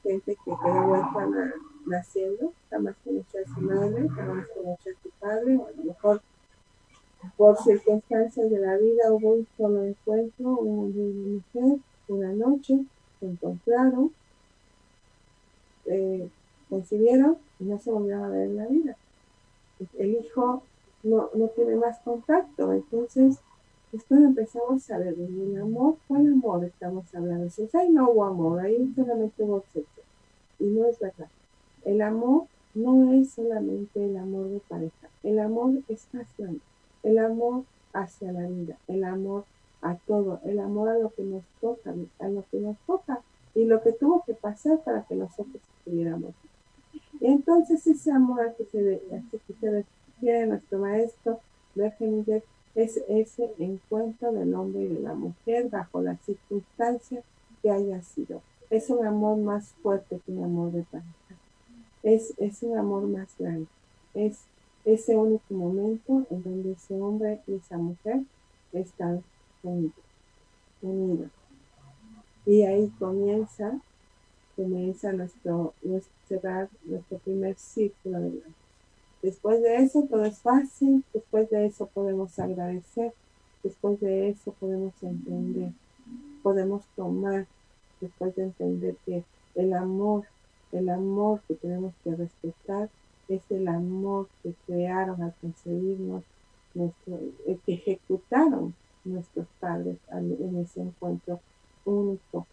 gente 0.03 0.37
que 0.45 0.51
quedó 0.51 0.87
huérfana 0.87 1.55
naciendo, 1.91 2.53
jamás 2.71 2.97
conoció 3.05 3.41
a 3.41 3.55
su 3.55 3.61
madre, 3.61 4.09
jamás 4.09 4.47
conoció 4.55 4.93
a 4.93 5.03
su 5.03 5.11
padre, 5.19 5.57
o 5.57 5.67
a 5.67 5.71
lo 5.73 5.85
mejor 5.85 6.23
por 7.37 7.57
circunstancias 7.59 8.51
de 8.51 8.59
la 8.59 8.77
vida 8.77 9.13
hubo 9.13 9.35
un 9.35 9.47
solo 9.57 9.85
encuentro, 9.85 10.57
una 10.59 11.43
mujer, 11.55 11.79
una 12.09 12.33
noche, 12.33 12.85
se 13.19 13.27
encontraron, 13.27 14.13
eh, 15.87 16.29
concibieron 16.69 17.37
y 17.59 17.65
no 17.65 17.79
se 17.79 17.91
volvieron 17.91 18.25
a 18.25 18.29
ver 18.29 18.47
en 18.47 18.57
la 18.57 18.67
vida. 18.67 18.97
El 19.99 20.15
hijo 20.15 20.63
no, 21.03 21.31
no 21.35 21.49
tiene 21.49 21.77
más 21.77 21.99
contacto, 22.01 22.73
entonces 22.73 23.39
después 23.93 24.21
empezamos 24.21 24.91
a 24.91 24.99
ver 24.99 25.15
el 25.19 25.61
amor, 25.61 25.97
¿cuál 26.07 26.27
amor 26.27 26.65
estamos 26.65 27.13
hablando? 27.15 27.51
Si 27.51 27.69
ahí 27.75 27.91
no 27.91 28.11
hubo 28.11 28.25
amor, 28.25 28.61
ahí 28.61 28.93
solamente 28.95 29.43
hubo 29.43 29.65
sexo. 29.73 30.01
Y 30.59 30.65
no 30.65 30.87
es 30.87 30.99
verdad. 30.99 31.29
El 31.85 32.03
amor 32.03 32.45
no 32.75 33.13
es 33.13 33.31
solamente 33.31 34.05
el 34.05 34.17
amor 34.17 34.49
de 34.49 34.61
pareja, 34.61 35.09
el 35.23 35.39
amor 35.39 35.75
es 35.89 36.07
grande, 36.13 36.61
el 37.03 37.19
amor 37.19 37.65
hacia 37.93 38.33
la 38.33 38.47
vida, 38.47 38.77
el 38.87 39.05
amor 39.05 39.45
a 39.83 39.97
todo, 39.97 40.41
el 40.45 40.59
amor 40.61 40.91
a 40.91 40.99
lo 40.99 41.11
que 41.11 41.23
nos 41.23 41.45
toca, 41.61 41.95
a 42.19 42.29
lo 42.29 42.45
que 42.51 42.61
nos 42.61 42.77
toca 42.87 43.21
y 43.55 43.65
lo 43.65 43.83
que 43.83 43.93
tuvo 43.93 44.23
que 44.25 44.35
pasar 44.35 44.81
para 44.85 45.03
que 45.05 45.17
nosotros 45.17 45.63
estuviéramos. 45.79 46.35
Entonces 47.21 47.87
ese 47.87 48.13
amor 48.13 48.41
al 48.41 48.55
que 48.55 48.65
se, 48.65 49.01
que 49.31 49.55
se 49.55 49.71
refiere 49.71 50.47
nuestro 50.47 50.79
maestro 50.79 51.41
Bergeninger 51.75 52.43
es 52.75 53.01
ese 53.09 53.53
encuentro 53.59 54.33
del 54.33 54.55
hombre 54.55 54.83
y 54.83 54.89
de 54.89 55.01
la 55.01 55.15
mujer 55.15 55.69
bajo 55.69 56.01
las 56.01 56.21
circunstancias 56.21 57.25
que 57.63 57.71
haya 57.71 58.01
sido. 58.03 58.43
Es 58.71 58.91
un 58.91 59.05
amor 59.05 59.39
más 59.39 59.75
fuerte 59.83 60.21
que 60.25 60.33
un 60.33 60.45
amor 60.45 60.73
de 60.73 60.83
pareja. 60.85 61.20
Es, 62.03 62.35
es 62.39 62.63
un 62.63 62.79
amor 62.79 63.05
más 63.05 63.29
grande. 63.39 63.67
Es 64.15 64.39
ese 64.85 65.17
único 65.17 65.55
momento 65.55 66.27
en 66.31 66.43
donde 66.43 66.73
ese 66.73 67.01
hombre 67.01 67.41
y 67.47 67.55
esa 67.55 67.77
mujer 67.79 68.23
están 68.73 69.23
unidos. 70.83 71.31
Y 72.47 72.63
ahí 72.63 72.91
comienza, 72.99 73.79
comienza 74.57 75.13
nuestro, 75.13 75.75
nuestro 75.83 76.11
nuestro 76.85 77.19
primer 77.19 77.57
círculo 77.57 78.21
de 78.21 78.31
vida. 78.31 78.47
Después 79.23 79.61
de 79.63 79.77
eso 79.77 80.07
todo 80.09 80.25
es 80.25 80.39
fácil, 80.39 81.05
después 81.13 81.51
de 81.51 81.67
eso 81.67 81.87
podemos 81.87 82.39
agradecer, 82.39 83.13
después 83.63 84.01
de 84.01 84.31
eso 84.31 84.53
podemos 84.59 84.95
entender, 85.03 85.73
podemos 86.43 86.83
tomar, 86.97 87.47
después 88.01 88.35
de 88.37 88.45
entender 88.45 88.97
que 89.05 89.25
el 89.57 89.75
amor, 89.75 90.25
el 90.73 90.89
amor 90.89 91.41
que 91.47 91.55
tenemos 91.55 91.95
que 92.05 92.15
respetar 92.15 92.89
es 93.29 93.43
el 93.51 93.69
amor 93.69 94.29
que 94.43 94.55
crearon 94.67 95.23
al 95.23 95.35
concebirnos, 95.41 96.23
nuestro, 96.75 97.19
que 97.67 97.75
ejecutaron 97.75 98.75
nuestros 99.05 99.47
padres 99.59 99.99
en 100.11 100.57
ese 100.57 100.83
encuentro 100.83 101.41
único, 101.85 102.47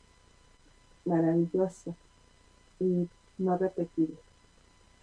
maravilloso 1.05 1.95
y 2.79 3.07
no 3.37 3.57
repetible 3.57 4.17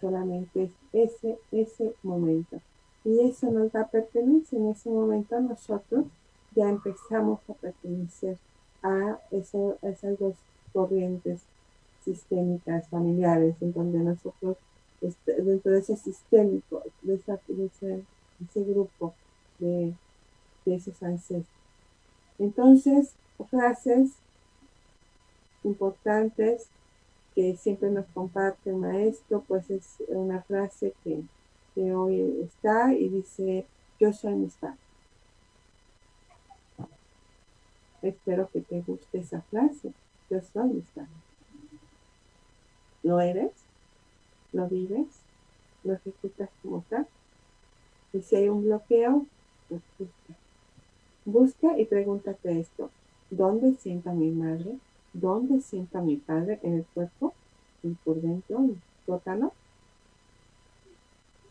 solamente 0.05 0.63
es 0.63 0.71
ese, 0.93 1.39
ese 1.51 1.95
momento. 2.03 2.59
Y 3.03 3.21
eso 3.21 3.49
nos 3.51 3.71
da 3.71 3.87
pertenencia. 3.87 4.57
En 4.57 4.69
ese 4.69 4.89
momento 4.89 5.39
nosotros 5.39 6.05
ya 6.55 6.69
empezamos 6.69 7.39
a 7.49 7.53
pertenecer 7.53 8.37
a, 8.83 9.19
eso, 9.31 9.77
esas 9.81 10.19
dos 10.19 10.35
corrientes 10.73 11.41
sistémicas 12.05 12.87
familiares, 12.87 13.55
en 13.61 13.73
donde 13.73 13.99
nosotros, 13.99 14.57
este, 15.01 15.41
dentro 15.41 15.71
de 15.71 15.79
ese 15.79 15.97
sistémico, 15.97 16.83
de, 17.01 17.15
ese, 17.15 18.63
grupo 18.63 19.13
de, 19.59 19.93
esos 20.65 21.01
ancestros. 21.03 21.47
Entonces, 22.39 23.11
frases 23.49 24.11
importantes 25.63 26.67
que 27.33 27.55
siempre 27.57 27.89
nos 27.89 28.05
comparte 28.13 28.69
el 28.69 28.77
maestro, 28.77 29.43
pues 29.47 29.69
es 29.69 29.97
una 30.07 30.41
frase 30.43 30.93
que, 31.03 31.23
hoy 31.93 32.41
está 32.41 32.93
y 32.93 33.09
dice, 33.09 33.65
yo 33.99 34.13
soy 34.13 34.33
mi 34.35 34.47
padres. 34.47 34.79
Espero 38.01 38.49
que 38.49 38.61
te 38.61 38.79
guste 38.81 39.17
esa 39.17 39.41
frase, 39.41 39.91
yo 40.29 40.39
soy 40.53 40.69
mi 40.69 40.81
padres. 40.81 41.24
¿Lo 43.05 43.19
eres? 43.19 43.51
¿Lo 44.51 44.67
vives? 44.67 45.05
¿Lo 45.83 45.93
ejecutas 45.93 46.49
como 46.63 46.83
tal? 46.89 47.07
Y 48.13 48.21
si 48.23 48.35
hay 48.35 48.49
un 48.49 48.63
bloqueo, 48.63 49.27
pues 49.69 49.81
busca. 49.99 50.33
Busca 51.23 51.79
y 51.79 51.85
pregúntate 51.85 52.59
esto, 52.59 52.89
¿dónde 53.29 53.75
sienta 53.75 54.11
mi 54.11 54.31
madre? 54.31 54.79
¿Dónde 55.13 55.61
sienta 55.61 56.01
mi 56.01 56.17
padre 56.17 56.59
en 56.63 56.77
el 56.77 56.85
cuerpo 56.95 57.35
y 57.83 57.89
por 58.03 58.19
dentro, 58.19 58.65
el 58.65 58.77
sótano? 59.05 59.53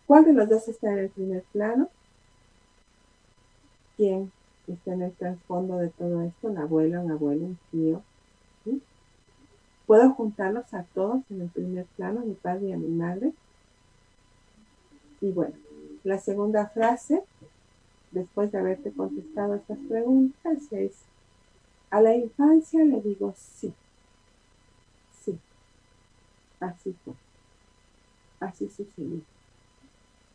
¿Cuál 0.09 0.25
de 0.25 0.33
los 0.33 0.49
dos 0.49 0.67
está 0.67 0.91
en 0.91 0.99
el 0.99 1.11
primer 1.11 1.45
plano? 1.53 1.89
¿Quién 3.97 4.33
está 4.67 4.93
en 4.93 5.03
el 5.03 5.13
trasfondo 5.13 5.79
de 5.79 5.91
todo 5.91 6.21
esto? 6.23 6.49
¿La 6.49 6.63
abuela, 6.63 6.99
un 6.99 7.13
abuelo, 7.13 7.45
un 7.45 7.59
tío? 7.71 8.03
¿Puedo 9.87 10.15
juntarlos 10.15 10.73
a 10.73 10.85
todos 10.95 11.23
en 11.31 11.43
el 11.43 11.49
primer 11.49 11.85
plano, 11.97 12.21
a 12.21 12.25
mi 12.25 12.35
padre 12.35 12.69
y 12.69 12.73
a 12.73 12.79
mi 12.79 12.89
madre? 12.89 13.33
Y 15.21 15.31
bueno, 15.31 15.55
la 16.05 16.19
segunda 16.19 16.69
frase, 16.69 17.23
después 18.11 18.51
de 18.53 18.59
haberte 18.59 18.93
contestado 18.93 19.55
estas 19.55 19.79
preguntas, 19.89 20.59
es 20.71 20.93
a 21.91 22.01
la 22.01 22.15
infancia 22.17 22.85
le 22.85 23.01
digo 23.01 23.35
sí. 23.37 23.73
Sí. 25.25 25.39
Así 26.61 26.95
fue. 27.05 27.15
Así 28.41 28.69
sucedió. 28.69 29.21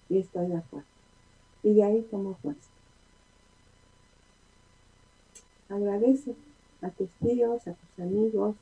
Y 0.10 0.20
estoy 0.20 0.48
de 0.48 0.58
acuerdo. 0.58 0.88
Y 1.64 1.74
de 1.74 1.84
ahí 1.84 2.02
tomo 2.10 2.36
fuerza. 2.36 2.70
Agradece 5.68 6.34
a 6.82 6.90
tus 6.90 7.10
tíos, 7.20 7.68
a 7.68 7.74
tus 7.74 8.00
amigos, 8.00 8.56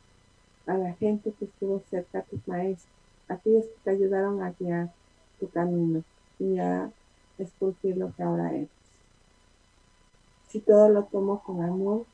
a 0.68 0.78
la 0.78 0.94
gente 0.94 1.34
que 1.38 1.46
estuvo 1.46 1.82
cerca, 1.90 2.20
a 2.20 2.24
tus 2.24 2.46
maestros, 2.48 2.92
aquellos 3.28 3.66
que 3.66 3.76
te 3.84 3.90
ayudaron 3.92 4.42
a 4.42 4.54
guiar 4.60 4.92
tu 5.40 5.50
camino 5.50 6.04
y 6.40 6.60
a 6.60 6.92
esculpir 7.38 7.98
lo 7.98 8.14
que 8.16 8.24
ahora 8.24 8.54
eres. 8.54 8.70
Si 10.50 10.60
todo 10.60 10.90
lo 10.90 11.04
tomo 11.04 11.42
con 11.44 11.62
amor, 11.62 12.06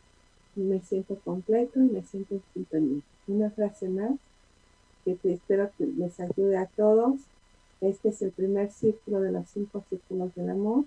me 0.56 0.80
siento 0.82 1.18
completo 1.20 1.80
y 1.80 1.90
me 1.90 2.04
siento 2.04 2.36
en 2.36 2.44
sintonía. 2.54 3.02
Una 3.28 3.50
frase 3.50 3.90
más 3.90 4.12
que 5.06 5.16
te 5.16 5.34
espero 5.34 5.70
que 5.78 5.86
les 5.86 6.20
ayude 6.20 6.58
a 6.58 6.66
todos. 6.66 7.22
Este 7.82 8.10
es 8.10 8.22
el 8.22 8.32
primer 8.32 8.72
círculo 8.72 9.22
de 9.22 9.32
los 9.32 9.50
cinco 9.50 9.84
círculos 9.90 10.34
del 10.36 10.50
amor. 10.50 10.86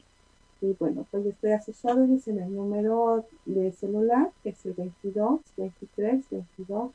Y 0.60 0.72
bueno, 0.78 1.06
pues 1.10 1.26
estoy 1.26 1.52
a 1.52 1.60
sus 1.60 1.84
órdenes 1.84 2.26
en 2.28 2.38
el 2.38 2.54
número 2.54 3.26
de 3.44 3.72
celular, 3.72 4.30
que 4.42 4.50
es 4.50 4.66
el 4.66 4.72
22 4.72 5.40
23 5.56 6.24
22 6.30 6.90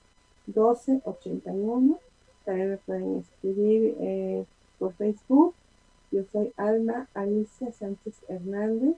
12 0.47 1.01
81. 1.03 1.99
También 2.45 2.69
me 2.71 2.77
pueden 2.77 3.19
escribir 3.19 3.95
eh, 3.99 4.45
por 4.79 4.93
Facebook. 4.93 5.53
Yo 6.11 6.23
soy 6.31 6.51
Alma 6.57 7.07
Alicia 7.13 7.71
Sánchez 7.71 8.15
Hernández. 8.27 8.95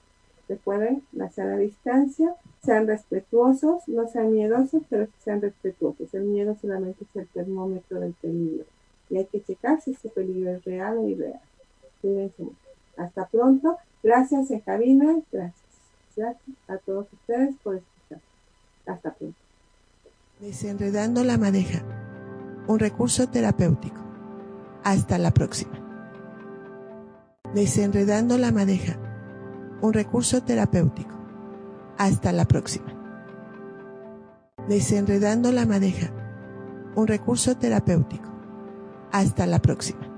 Recuerden, 0.51 1.05
la 1.12 1.31
sana 1.31 1.57
distancia, 1.59 2.35
sean 2.64 2.89
respetuosos, 2.89 3.87
no 3.87 4.09
sean 4.09 4.33
miedosos, 4.33 4.83
pero 4.91 5.07
sean 5.25 5.41
respetuosos. 5.41 6.12
El 6.12 6.25
miedo 6.25 6.57
solamente 6.61 7.05
es 7.05 7.16
el 7.23 7.29
termómetro 7.29 8.01
del 8.01 8.14
peligro. 8.14 8.64
Y 9.11 9.18
hay 9.18 9.27
que 9.27 9.45
checar 9.45 9.81
si 9.81 9.93
ese 9.93 10.09
peligro 10.09 10.51
es 10.51 10.64
real 10.64 10.99
o 10.99 11.09
irreal. 11.09 11.41
Cuídense 12.03 12.43
mucho. 12.43 12.57
Hasta 12.97 13.29
pronto 13.29 13.79
Gracias 14.03 14.51
en 14.51 14.62
gracias. 15.31 15.53
Gracias 16.16 16.57
a 16.66 16.79
todos 16.79 17.07
ustedes 17.12 17.55
por 17.62 17.77
escuchar. 17.77 18.21
Hasta 18.87 19.14
pronto. 19.14 19.39
Desenredando 20.41 21.23
la 21.23 21.39
madeja, 21.39 21.85
un 22.66 22.81
recurso 22.81 23.29
terapéutico. 23.29 24.01
Hasta 24.83 25.16
la 25.18 25.31
próxima. 25.31 25.80
Desenredando 27.55 28.38
la 28.38 28.53
madeja, 28.53 28.96
un 29.80 29.92
recurso 29.92 30.40
terapéutico. 30.42 31.11
Hasta 31.98 32.30
la 32.32 32.44
próxima. 32.44 32.94
Desenredando 34.68 35.51
la 35.51 35.66
madeja, 35.66 36.12
un 36.94 37.09
recurso 37.09 37.57
terapéutico. 37.57 38.30
Hasta 39.11 39.46
la 39.46 39.59
próxima. 39.59 40.10